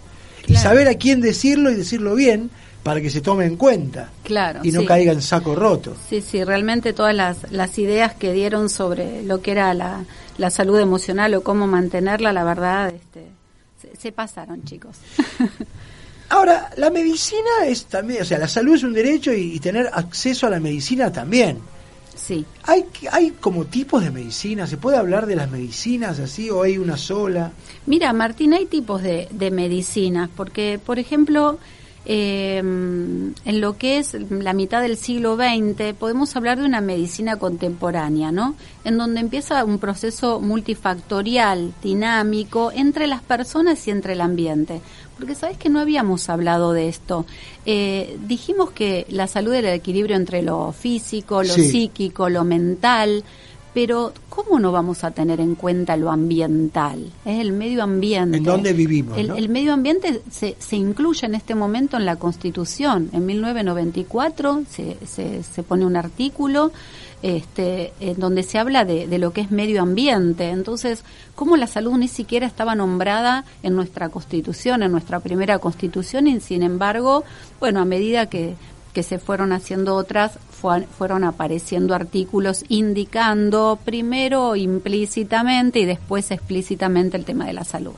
Y 0.48 0.56
saber 0.56 0.88
a 0.88 0.94
quién 0.96 1.20
decirlo 1.22 1.70
y 1.70 1.76
decirlo 1.76 2.16
bien 2.16 2.50
para 2.88 3.02
que 3.02 3.10
se 3.10 3.20
tome 3.20 3.44
en 3.44 3.58
cuenta. 3.58 4.12
Claro. 4.24 4.62
Y 4.64 4.72
no 4.72 4.80
sí. 4.80 4.86
caiga 4.86 5.12
en 5.12 5.22
saco 5.22 5.54
roto. 5.56 5.94
Sí, 6.10 6.22
sí, 6.22 6.42
realmente 6.46 6.94
todas 6.94 7.14
las, 7.14 7.52
las 7.52 7.78
ideas 7.78 8.14
que 8.14 8.32
dieron 8.32 8.70
sobre 8.70 9.24
lo 9.24 9.42
que 9.42 9.52
era 9.52 9.74
la, 9.74 10.06
la 10.38 10.50
salud 10.50 10.80
emocional 10.80 11.34
o 11.34 11.44
cómo 11.44 11.68
mantenerla, 11.68 12.32
la 12.32 12.46
verdad, 12.46 12.96
este, 12.96 13.26
se, 13.82 13.94
se 13.94 14.14
pasaron, 14.14 14.64
chicos. 14.64 14.96
Ahora, 16.30 16.70
la 16.78 16.90
medicina 16.90 17.66
es 17.66 17.88
también, 17.88 18.22
o 18.22 18.26
sea, 18.26 18.38
la 18.38 18.48
salud 18.48 18.76
es 18.76 18.84
un 18.84 18.94
derecho 18.94 19.34
y, 19.34 19.56
y 19.56 19.60
tener 19.60 19.90
acceso 19.92 20.48
a 20.48 20.50
la 20.50 20.62
medicina 20.62 21.12
también. 21.12 21.60
Sí. 22.16 22.46
¿Hay, 22.64 22.86
¿Hay 23.12 23.32
como 23.32 23.66
tipos 23.66 24.02
de 24.02 24.12
medicina? 24.12 24.66
¿Se 24.66 24.78
puede 24.78 24.96
hablar 24.96 25.26
de 25.26 25.36
las 25.36 25.52
medicinas 25.52 26.20
así 26.20 26.50
o 26.50 26.64
hay 26.64 26.78
una 26.78 26.96
sola? 26.96 27.52
Mira, 27.86 28.14
Martín, 28.14 28.54
hay 28.54 28.66
tipos 28.66 29.04
de, 29.04 29.28
de 29.30 29.52
medicinas, 29.52 30.30
porque, 30.34 30.80
por 30.84 31.00
ejemplo, 31.00 31.60
eh, 32.10 32.60
en 32.60 33.62
lo 33.62 33.78
que 33.78 33.98
es 33.98 34.14
la 34.30 34.54
mitad 34.54 34.82
del 34.82 34.96
siglo 34.96 35.36
XX, 35.36 35.94
podemos 36.00 36.34
hablar 36.38 36.58
de 36.58 36.64
una 36.64 36.80
medicina 36.80 37.36
contemporánea, 37.36 38.32
¿no? 38.32 38.56
En 38.86 38.98
donde 38.98 39.20
empieza 39.20 39.66
un 39.66 39.78
proceso 39.78 40.40
multifactorial, 40.40 41.74
dinámico, 41.84 42.72
entre 42.74 43.08
las 43.08 43.22
personas 43.22 43.86
y 43.88 43.92
entre 43.92 44.14
el 44.14 44.22
ambiente. 44.22 44.80
Porque 45.18 45.36
sabes 45.36 45.58
que 45.58 45.68
no 45.70 45.82
habíamos 45.82 46.30
hablado 46.30 46.72
de 46.72 46.88
esto. 46.88 47.26
Eh, 47.66 48.18
dijimos 48.26 48.72
que 48.72 49.06
la 49.10 49.28
salud 49.28 49.54
era 49.54 49.70
el 49.74 49.76
equilibrio 49.80 50.16
entre 50.16 50.42
lo 50.44 50.72
físico, 50.72 51.44
lo 51.44 51.56
Sí. 51.56 51.70
psíquico, 51.70 52.30
lo 52.30 52.46
mental, 52.46 53.26
pero 53.78 54.12
¿cómo 54.28 54.60
no 54.60 54.72
vamos 54.72 55.04
a 55.04 55.12
tener 55.12 55.40
en 55.40 55.54
cuenta 55.54 55.98
lo 55.98 56.10
ambiental? 56.10 57.12
Es 57.24 57.40
el 57.40 57.52
medio 57.52 57.84
ambiente. 57.84 58.38
¿En 58.38 58.44
dónde 58.44 58.74
vivimos? 58.74 59.16
El, 59.16 59.28
no? 59.28 59.36
el 59.36 59.50
medio 59.50 59.72
ambiente 59.72 60.24
se, 60.32 60.56
se 60.58 60.78
incluye 60.78 61.28
en 61.28 61.36
este 61.36 61.54
momento 61.54 61.96
en 61.96 62.08
la 62.08 62.16
Constitución. 62.16 63.12
En 63.14 63.28
1994 63.28 64.64
se, 64.68 64.98
se, 65.06 65.44
se 65.44 65.62
pone 65.62 65.86
un 65.86 65.96
artículo 65.96 66.72
este, 67.22 67.94
en 68.00 68.20
donde 68.20 68.42
se 68.42 68.58
habla 68.58 68.84
de, 68.84 69.06
de 69.06 69.20
lo 69.20 69.32
que 69.32 69.42
es 69.42 69.52
medio 69.52 69.84
ambiente. 69.84 70.50
Entonces, 70.50 71.04
¿cómo 71.36 71.56
la 71.56 71.68
salud 71.68 71.96
ni 72.00 72.08
siquiera 72.08 72.48
estaba 72.48 72.74
nombrada 72.74 73.46
en 73.62 73.76
nuestra 73.76 74.10
Constitución, 74.10 74.82
en 74.82 74.92
nuestra 74.92 75.20
primera 75.20 75.60
Constitución? 75.60 76.26
Y 76.26 76.40
sin 76.40 76.64
embargo, 76.64 77.26
bueno, 77.60 77.80
a 77.80 77.86
medida 77.86 78.26
que, 78.26 78.56
que 78.98 79.04
se 79.04 79.20
fueron 79.20 79.52
haciendo 79.52 79.94
otras, 79.94 80.40
fue- 80.50 80.88
fueron 80.98 81.24
apareciendo 81.24 81.94
artículos 81.94 82.66
indicando 82.68 83.78
primero 83.86 84.56
implícitamente 84.56 85.80
y 85.82 85.86
después 85.86 86.32
explícitamente 86.32 87.16
el 87.16 87.24
tema 87.24 87.46
de 87.46 87.54
la 87.54 87.64
salud. 87.64 87.94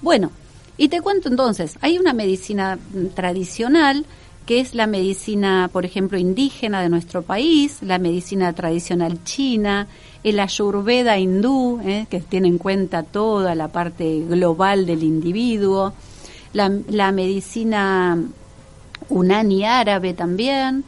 Bueno, 0.00 0.32
y 0.76 0.88
te 0.88 1.00
cuento 1.00 1.28
entonces, 1.28 1.78
hay 1.80 1.96
una 1.96 2.12
medicina 2.12 2.76
tradicional 3.14 4.04
que 4.46 4.58
es 4.58 4.74
la 4.74 4.88
medicina, 4.88 5.70
por 5.72 5.84
ejemplo, 5.84 6.18
indígena 6.18 6.82
de 6.82 6.88
nuestro 6.88 7.22
país, 7.22 7.78
la 7.82 7.98
medicina 8.00 8.52
tradicional 8.52 9.22
china, 9.22 9.86
el 10.24 10.40
ayurveda 10.40 11.18
hindú, 11.18 11.78
eh, 11.84 12.06
que 12.10 12.18
tiene 12.18 12.48
en 12.48 12.58
cuenta 12.58 13.04
toda 13.04 13.54
la 13.54 13.68
parte 13.68 14.24
global 14.28 14.86
del 14.86 15.04
individuo, 15.04 15.92
la 16.52 17.12
medicina 17.12 18.18
unani 19.08 19.64
árabe 19.64 20.14
también, 20.14 20.84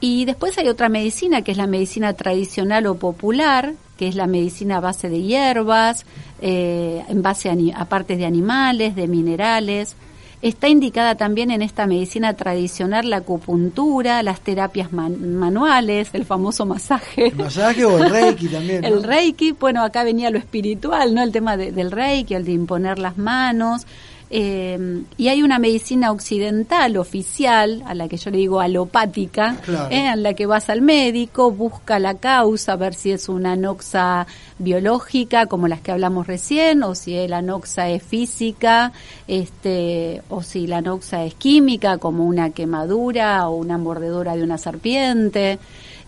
y 0.00 0.24
después 0.26 0.58
hay 0.58 0.68
otra 0.68 0.88
medicina 0.88 1.42
que 1.42 1.52
es 1.52 1.56
la 1.56 1.66
medicina 1.66 2.12
tradicional 2.12 2.86
o 2.86 2.96
popular, 2.96 3.72
que 3.96 4.08
es 4.08 4.16
la 4.16 4.26
medicina 4.26 4.78
a 4.78 4.80
base 4.80 5.08
de 5.08 5.22
hierbas, 5.22 6.04
eh, 6.42 7.02
en 7.08 7.22
base 7.22 7.50
a, 7.74 7.84
partes 7.86 8.18
de 8.18 8.26
animales, 8.26 8.94
de 8.96 9.06
minerales. 9.06 9.96
Está 10.42 10.68
indicada 10.68 11.14
también 11.14 11.50
en 11.50 11.62
esta 11.62 11.86
medicina 11.86 12.34
tradicional 12.34 13.08
la 13.08 13.18
acupuntura, 13.18 14.22
las 14.22 14.40
terapias 14.40 14.92
man- 14.92 15.36
manuales, 15.38 16.10
el 16.12 16.26
famoso 16.26 16.66
masaje. 16.66 17.28
El 17.28 17.36
masaje 17.36 17.84
o 17.86 17.96
el 17.98 18.10
reiki 18.10 18.48
también. 18.48 18.80
¿no? 18.82 18.88
El 18.88 19.02
reiki, 19.04 19.52
bueno, 19.52 19.82
acá 19.82 20.04
venía 20.04 20.28
lo 20.28 20.36
espiritual, 20.38 21.14
¿no? 21.14 21.22
El 21.22 21.32
tema 21.32 21.56
de- 21.56 21.72
del 21.72 21.90
reiki, 21.90 22.34
el 22.34 22.44
de 22.44 22.52
imponer 22.52 22.98
las 22.98 23.16
manos. 23.16 23.86
Eh, 24.36 25.02
y 25.16 25.28
hay 25.28 25.44
una 25.44 25.60
medicina 25.60 26.10
occidental 26.10 26.96
oficial, 26.96 27.84
a 27.86 27.94
la 27.94 28.08
que 28.08 28.16
yo 28.16 28.30
le 28.32 28.38
digo 28.38 28.58
alopática, 28.60 29.56
Claro. 29.64 29.86
eh, 29.92 30.08
en 30.12 30.22
la 30.24 30.34
que 30.34 30.46
vas 30.46 30.68
al 30.70 30.82
médico, 30.82 31.52
busca 31.52 32.00
la 32.00 32.14
causa, 32.14 32.72
a 32.72 32.76
ver 32.76 32.94
si 32.94 33.12
es 33.12 33.28
una 33.28 33.52
anoxa 33.52 34.26
biológica, 34.58 35.46
como 35.46 35.68
las 35.68 35.80
que 35.82 35.92
hablamos 35.92 36.26
recién, 36.26 36.82
o 36.82 36.96
si 36.96 37.28
la 37.28 37.38
anoxa 37.38 37.88
es 37.88 38.02
física, 38.02 38.90
este, 39.28 40.22
o 40.28 40.42
si 40.42 40.66
la 40.66 40.78
anoxa 40.78 41.24
es 41.24 41.34
química, 41.34 41.98
como 41.98 42.24
una 42.24 42.50
quemadura 42.50 43.48
o 43.48 43.54
una 43.56 43.78
mordedura 43.78 44.34
de 44.34 44.42
una 44.42 44.58
serpiente. 44.58 45.58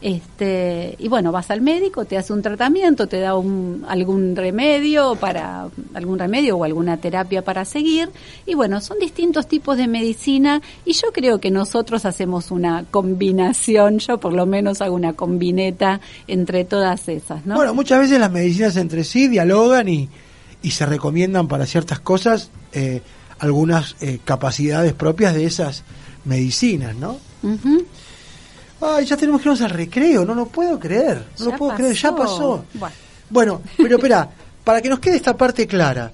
Este, 0.02 0.94
y 0.98 1.09
bueno, 1.09 1.32
vas 1.32 1.50
al 1.50 1.62
médico, 1.62 2.04
te 2.04 2.18
hace 2.18 2.32
un 2.32 2.42
tratamiento, 2.42 3.06
te 3.06 3.18
da 3.18 3.35
un, 3.35 3.85
algún 3.88 4.37
remedio 4.37 5.14
para 5.14 5.68
algún 5.94 6.18
remedio 6.18 6.59
o 6.59 6.64
alguna 6.64 6.98
terapia 6.98 7.42
para 7.42 7.64
seguir 7.64 8.11
y 8.44 8.54
bueno, 8.54 8.82
son 8.82 8.98
distintos 8.98 9.48
tipos 9.48 9.78
de 9.78 9.88
medicina 9.88 10.61
y 10.85 10.92
yo 10.92 11.12
creo 11.12 11.40
que 11.40 11.50
nosotros 11.50 12.04
hacemos 12.04 12.50
una 12.50 12.85
combinación, 12.90 13.98
yo 13.98 14.18
por 14.18 14.35
lo 14.35 14.44
menos 14.44 14.82
hago 14.82 14.94
una 14.94 15.14
combineta 15.14 16.00
entre 16.28 16.66
todas 16.66 17.09
esas, 17.09 17.46
¿no? 17.46 17.54
Bueno, 17.54 17.72
muchas 17.72 17.98
veces 17.98 18.20
las 18.20 18.30
medicinas 18.30 18.76
entre 18.76 19.02
sí 19.02 19.28
dialogan 19.28 19.88
y, 19.88 20.11
y 20.62 20.72
se 20.72 20.85
recomiendan 20.85 21.48
para 21.48 21.64
ciertas 21.64 22.00
cosas 22.00 22.50
eh, 22.72 23.00
algunas 23.38 23.96
eh, 24.00 24.18
capacidades 24.24 24.92
propias 24.92 25.35
de 25.35 25.46
esas 25.46 25.85
medicinas, 26.24 26.94
¿no? 26.96 27.18
Ujú. 27.42 27.87
Ay, 28.80 29.06
ya 29.06 29.16
tenemos 29.16 29.40
que 29.40 29.48
irnos 29.48 29.62
al 29.62 29.70
recreo, 29.70 30.24
no 30.24 30.34
lo 30.34 30.46
puedo 30.46 30.78
creer, 30.78 31.24
no 31.38 31.46
lo 31.46 31.56
puedo 31.56 31.74
creer, 31.74 31.94
ya 31.94 32.14
pasó. 32.14 32.64
Bueno. 32.74 32.94
Bueno, 33.28 33.62
pero 33.76 33.96
espera, 33.96 34.28
para 34.62 34.80
que 34.80 34.88
nos 34.88 35.00
quede 35.00 35.16
esta 35.16 35.36
parte 35.36 35.66
clara, 35.66 36.12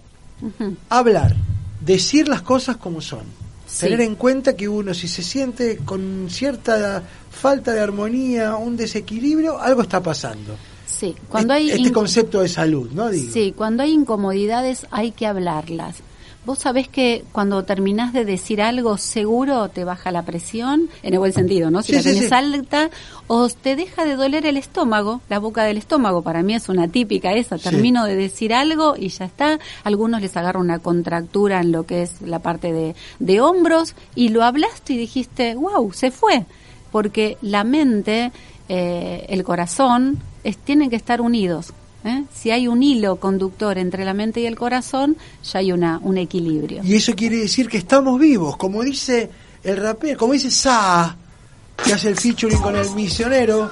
hablar, 0.88 1.34
decir 1.80 2.28
las 2.28 2.42
cosas 2.42 2.76
como 2.76 3.00
son. 3.00 3.24
Sí. 3.66 3.86
Tener 3.86 4.02
en 4.02 4.16
cuenta 4.16 4.54
que 4.54 4.68
uno 4.68 4.92
si 4.92 5.08
se 5.08 5.22
siente 5.22 5.78
con 5.78 6.26
cierta 6.28 7.02
falta 7.30 7.72
de 7.72 7.80
armonía, 7.80 8.56
un 8.56 8.76
desequilibrio, 8.76 9.58
algo 9.58 9.82
está 9.82 10.02
pasando. 10.02 10.56
Sí, 10.86 11.14
cuando 11.28 11.54
hay 11.54 11.70
este 11.70 11.90
concepto 11.90 12.42
de 12.42 12.48
salud, 12.48 12.90
¿no? 12.92 13.08
Digo. 13.08 13.32
Sí, 13.32 13.54
cuando 13.56 13.82
hay 13.82 13.92
incomodidades 13.92 14.86
hay 14.90 15.10
que 15.10 15.26
hablarlas. 15.26 15.96
Vos 16.44 16.58
sabés 16.58 16.88
que 16.88 17.22
cuando 17.30 17.62
terminás 17.64 18.12
de 18.12 18.24
decir 18.24 18.60
algo 18.60 18.98
seguro 18.98 19.68
te 19.68 19.84
baja 19.84 20.10
la 20.10 20.22
presión, 20.24 20.88
en 21.04 21.12
el 21.14 21.20
buen 21.20 21.32
sentido, 21.32 21.70
¿no? 21.70 21.82
Si 21.82 21.92
Sí, 21.92 21.96
la 21.96 22.02
tenés 22.02 22.28
sí. 22.28 22.34
alta, 22.34 22.90
o 23.28 23.48
te 23.48 23.76
deja 23.76 24.04
de 24.04 24.16
doler 24.16 24.44
el 24.46 24.56
estómago, 24.56 25.20
la 25.28 25.38
boca 25.38 25.62
del 25.62 25.76
estómago, 25.76 26.22
para 26.22 26.42
mí 26.42 26.54
es 26.54 26.68
una 26.68 26.88
típica 26.88 27.32
esa, 27.34 27.58
termino 27.58 28.04
de 28.06 28.16
decir 28.16 28.52
algo 28.52 28.96
y 28.98 29.08
ya 29.10 29.24
está. 29.26 29.60
Algunos 29.84 30.20
les 30.20 30.36
agarra 30.36 30.58
una 30.58 30.80
contractura 30.80 31.60
en 31.60 31.70
lo 31.70 31.84
que 31.86 32.02
es 32.02 32.20
la 32.22 32.40
parte 32.40 32.72
de, 32.72 32.96
de 33.20 33.40
hombros 33.40 33.94
y 34.16 34.30
lo 34.30 34.42
hablaste 34.42 34.94
y 34.94 34.96
dijiste, 34.98 35.54
wow, 35.54 35.92
se 35.92 36.10
fue. 36.10 36.44
Porque 36.90 37.38
la 37.40 37.62
mente, 37.62 38.32
eh, 38.68 39.26
el 39.28 39.44
corazón, 39.44 40.18
es- 40.42 40.56
tienen 40.58 40.90
que 40.90 40.96
estar 40.96 41.20
unidos. 41.20 41.72
¿Eh? 42.04 42.24
Si 42.34 42.50
hay 42.50 42.68
un 42.68 42.82
hilo 42.82 43.16
conductor 43.16 43.78
entre 43.78 44.04
la 44.04 44.14
mente 44.14 44.40
y 44.40 44.46
el 44.46 44.56
corazón, 44.56 45.16
ya 45.44 45.58
hay 45.60 45.72
una, 45.72 45.98
un 46.02 46.18
equilibrio. 46.18 46.82
Y 46.84 46.94
eso 46.94 47.14
quiere 47.14 47.36
decir 47.36 47.68
que 47.68 47.78
estamos 47.78 48.18
vivos, 48.18 48.56
como 48.56 48.82
dice 48.82 49.30
el 49.62 49.76
rapero, 49.76 50.18
como 50.18 50.32
dice 50.32 50.50
Sa, 50.50 51.16
que 51.84 51.92
hace 51.92 52.08
el 52.08 52.16
featuring 52.16 52.60
con 52.60 52.76
el 52.76 52.90
misionero. 52.90 53.70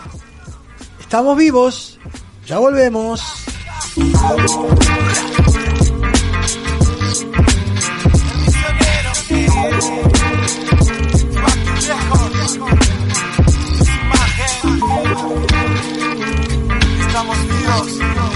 Estamos 1.01 1.37
vivos, 1.37 1.99
ya 2.47 2.59
volvemos. 2.59 3.21
Vivos, 17.87 18.31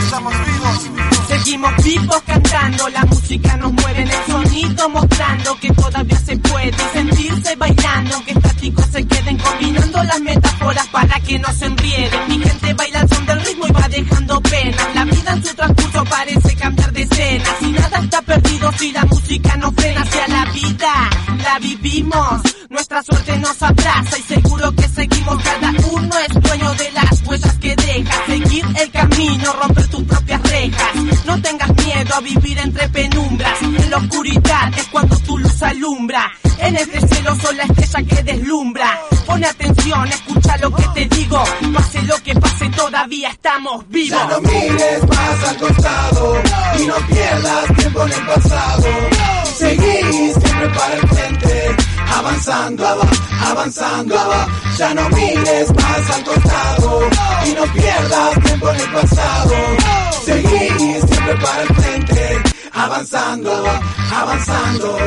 vivos. 0.47 1.05
Seguimos 1.29 1.73
vivos 1.83 2.23
cantando, 2.27 2.89
la 2.89 3.05
música 3.05 3.57
nos 3.57 3.73
mueve 3.73 4.03
en 4.03 4.09
el 4.09 4.27
sonido, 4.27 4.89
mostrando 4.89 5.59
que 5.59 5.71
todavía 5.73 6.19
se 6.19 6.37
puede 6.37 6.73
sentirse 6.93 7.57
bailando, 7.57 8.25
que 8.25 8.33
estáticos 8.33 8.87
se 8.87 9.07
queden 9.07 9.39
combinando 9.39 10.03
las 10.05 10.21
metáforas 10.21 10.87
para 10.89 11.21
que 11.21 11.39
no 11.39 11.53
se 11.53 11.67
enrieden. 11.67 12.21
Mi 12.29 12.39
gente 12.39 12.75
baila 12.75 13.01
al 13.01 13.09
son 13.09 13.27
del 13.27 13.41
ritmo 13.45 13.67
y 13.67 13.73
va 13.73 13.89
dejando 13.89 14.41
penas. 14.41 14.95
La 14.95 15.05
vida 15.05 15.33
en 15.33 15.45
su 15.45 15.55
transcurso 15.55 16.05
parece 16.05 16.57
cambiar 16.57 16.93
de 16.93 17.03
escena. 17.03 17.45
Si 17.59 17.73
nada 17.73 17.99
está 17.99 18.23
perdido, 18.23 18.73
si 18.79 18.93
la 18.93 19.05
música 19.05 19.57
no 19.57 19.73
frena 19.73 20.03
hacia 20.03 20.29
la 20.29 20.45
vida, 20.53 21.11
la 21.45 21.59
vivimos. 21.59 22.43
Nuestra 22.71 23.03
suerte 23.03 23.39
nos 23.39 23.63
abraza 23.63 24.19
y 24.19 24.23
seguro 24.23 24.73
que 24.73 24.89
seguimos. 24.89 25.43
Cada 25.43 25.71
uno 25.93 26.19
es 26.19 26.43
dueño 26.43 26.75
de 26.75 26.93
las 26.93 27.23
huellas 27.27 27.55
que 27.59 27.77
deja. 27.77 28.27
Seguir 28.27 28.65
el 28.81 28.91
camino, 28.91 29.53
romper 29.53 29.87
tus 29.89 30.03
propias 30.05 30.43
rejas. 30.43 30.95
No 31.27 31.41
tengas 31.41 31.75
miedo 31.77 32.15
a 32.15 32.21
vivir 32.21 32.59
entre 32.59 32.89
penumbras. 32.89 33.63
En 33.63 33.91
la 33.91 33.99
oscuridad 33.99 34.73
es 34.77 34.87
cuando 34.89 35.17
tu 35.19 35.39
luz 35.39 35.63
alumbra. 35.63 36.33
En 36.59 36.77
este 36.77 37.07
cielo 37.07 37.35
son 37.37 37.57
la 37.57 37.65
estrella 37.65 38.09
que 38.09 38.23
deslumbra. 38.23 39.01
Pone 39.27 39.47
atención, 39.47 40.09
escucha 40.09 40.57
lo 40.59 40.71
que 40.75 40.89
te 40.95 41.17
digo. 41.17 41.45
Pase 41.75 42.03
lo 42.03 42.17
que 42.23 42.35
pase, 42.35 42.69
todavía 42.71 43.31
estamos 43.31 43.89
vivos. 43.89 44.19
Ya 44.19 44.27
no 44.27 44.41
mires 44.41 45.09
más 45.09 45.49
al 45.49 45.57
costado 45.59 46.43
y 46.79 46.87
no 46.87 46.95
pierdas 47.09 47.77
tiempo 47.77 48.03
en 48.05 48.13
el 48.13 48.27
pasado. 48.27 48.85
Seguís 49.59 50.35
siempre 50.35 50.69
para 50.71 50.95
el 50.95 51.09
avanzando, 52.19 52.87
avanzando. 53.41 54.17
Ya 54.79 54.95
no 54.95 55.09
mires 55.11 55.75
más 55.75 56.11
al 56.11 56.25
costado 56.25 57.01
y 57.47 57.53
no 57.55 57.73
pierdas 57.73 58.45
tiempo 58.45 58.71
en 58.71 58.81
el 58.81 58.91
pasado. 58.93 59.55
Seguí 60.25 60.69
siempre 61.07 61.37
para 61.37 61.63
el 61.63 61.75
frente, 61.75 62.43
avanzando, 62.73 63.65
avanzando. 64.13 64.99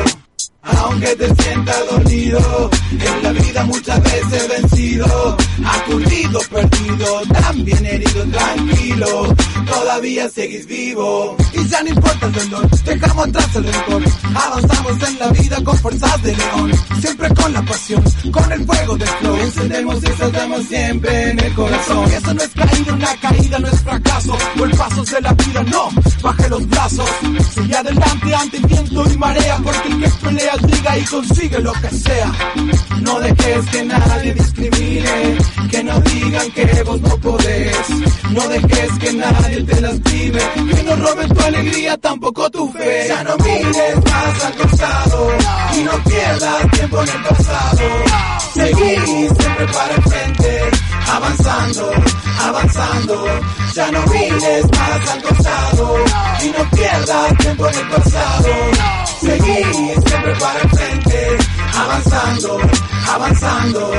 Aunque 0.62 1.16
te 1.16 1.34
sientas 1.42 1.78
dolido, 1.90 2.70
en 2.90 3.22
la 3.22 3.32
vida 3.32 3.64
muchas 3.64 4.02
veces 4.02 4.48
vencido, 4.48 5.36
aturdido, 5.64 6.40
perdido, 6.50 7.22
también 7.32 7.86
herido, 7.86 8.24
tranquilo, 8.24 9.34
todavía 9.70 10.28
seguís 10.28 10.66
vivo. 10.66 11.36
Y 11.52 11.68
ya 11.68 11.82
no 11.82 11.88
importa 11.90 12.26
el 12.26 12.32
dolor, 12.32 12.70
dejamos 12.84 13.28
atrás 13.28 13.56
el 13.56 13.64
rencor, 13.64 14.02
avanzamos 14.34 15.08
en 15.08 15.18
la 15.18 15.28
vida 15.28 15.64
con 15.64 15.76
fuerzas 15.78 16.22
de 16.22 16.36
león, 16.36 16.72
siempre 17.00 17.28
con 17.34 17.52
la 17.52 17.62
pasión, 17.62 18.04
con 18.30 18.52
el 18.52 18.64
fuego 18.64 18.96
de 18.96 19.06
flor, 19.06 19.38
encendemos 19.40 20.02
y 20.02 20.06
saltamos 20.18 20.62
siempre 20.66 21.30
en 21.30 21.40
el 21.40 21.54
corazón. 21.54 22.04
Eso 22.12 22.34
no 22.34 22.42
es 22.42 22.48
caída, 22.50 22.92
una 22.92 23.16
caída 23.16 23.58
no 23.58 23.68
es 23.68 23.80
fracaso, 23.80 24.38
o 24.60 24.64
el 24.64 24.70
paso 24.76 25.02
de 25.04 25.20
la 25.20 25.32
vida, 25.32 25.62
no, 25.64 25.88
baje 26.22 26.48
los 26.48 26.68
brazos, 26.68 27.10
sigue 27.54 27.76
adelante 27.76 28.34
ante 28.34 28.58
viento 28.58 29.04
y 29.10 29.16
marea, 29.16 29.58
porque 29.62 29.88
el 29.88 30.02
que 30.02 30.10
pelea 30.22 30.56
diga 30.62 30.98
y 30.98 31.04
consigue 31.04 31.58
lo 31.60 31.72
que 31.72 31.90
sea. 31.90 32.32
No 33.00 33.20
dejes 33.20 33.66
que 33.66 33.84
nadie 33.84 34.34
discrimine, 34.34 35.38
que 35.70 35.84
no 35.84 36.00
digan 36.00 36.50
que 36.50 36.82
vos 36.82 37.00
no 37.00 37.16
podés. 37.18 37.76
No 38.30 38.48
dejes 38.48 38.98
que 38.98 39.12
nadie 39.14 39.57
te 39.66 39.80
lastime, 39.80 40.40
que 40.74 40.82
no 40.84 40.96
roben 40.96 41.28
tu 41.28 41.40
alegría, 41.40 41.96
tampoco 41.96 42.50
tu 42.50 42.72
fe. 42.72 43.06
Ya 43.08 43.24
no 43.24 43.36
mires 43.38 43.96
más 44.04 44.44
al 44.44 44.54
costado 44.56 45.30
y 45.74 45.82
no 45.82 46.04
pierdas 46.04 46.70
tiempo 46.72 47.02
en 47.02 47.08
el 47.08 47.22
pasado. 47.22 47.80
Seguí 48.54 49.28
siempre 49.28 49.66
para 49.72 49.94
el 49.94 50.02
frente, 50.02 50.60
avanzando, 51.06 51.90
avanzando. 52.40 53.24
Ya 53.74 53.90
no 53.90 54.06
mires 54.06 54.64
más 54.70 55.08
al 55.10 55.22
costado 55.22 55.96
y 56.42 56.50
no 56.50 56.70
pierdas 56.70 57.38
tiempo 57.38 57.68
en 57.68 57.74
el 57.74 57.88
pasado. 57.88 58.48
Seguí 59.20 59.64
siempre 59.96 60.34
para 60.38 60.60
el 60.60 60.70
frente, 60.70 61.38
avanzando, 61.74 62.58
avanzando. 63.08 63.92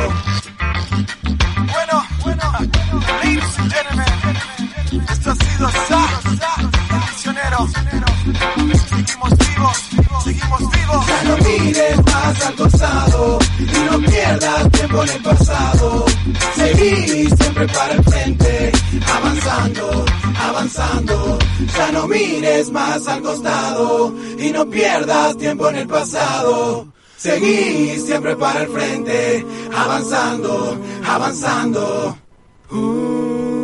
Seguimos 10.23 10.60
vivos. 10.60 11.08
Ya 11.08 11.23
no 11.23 11.38
mires 11.38 12.05
más 12.05 12.45
al 12.45 12.55
costado 12.55 13.39
y 13.60 13.91
no 13.91 13.99
pierdas 13.99 14.71
tiempo 14.71 15.03
en 15.03 15.10
el 15.10 15.21
pasado. 15.21 16.05
Seguí 16.55 17.29
siempre 17.29 17.67
para 17.67 17.93
el 17.93 18.03
frente, 18.03 18.71
avanzando, 19.13 20.05
avanzando. 20.39 21.39
Ya 21.77 21.91
no 21.91 22.08
mires 22.08 22.71
más 22.71 23.08
al 23.08 23.21
costado 23.21 24.13
y 24.38 24.51
no 24.51 24.69
pierdas 24.69 25.38
tiempo 25.38 25.69
en 25.69 25.75
el 25.77 25.88
pasado. 25.88 26.88
Seguí 27.17 27.99
siempre 27.99 28.36
para 28.36 28.62
el 28.62 28.69
frente, 28.69 29.45
avanzando, 29.75 30.77
avanzando. 31.05 32.17
Uh. 32.71 33.59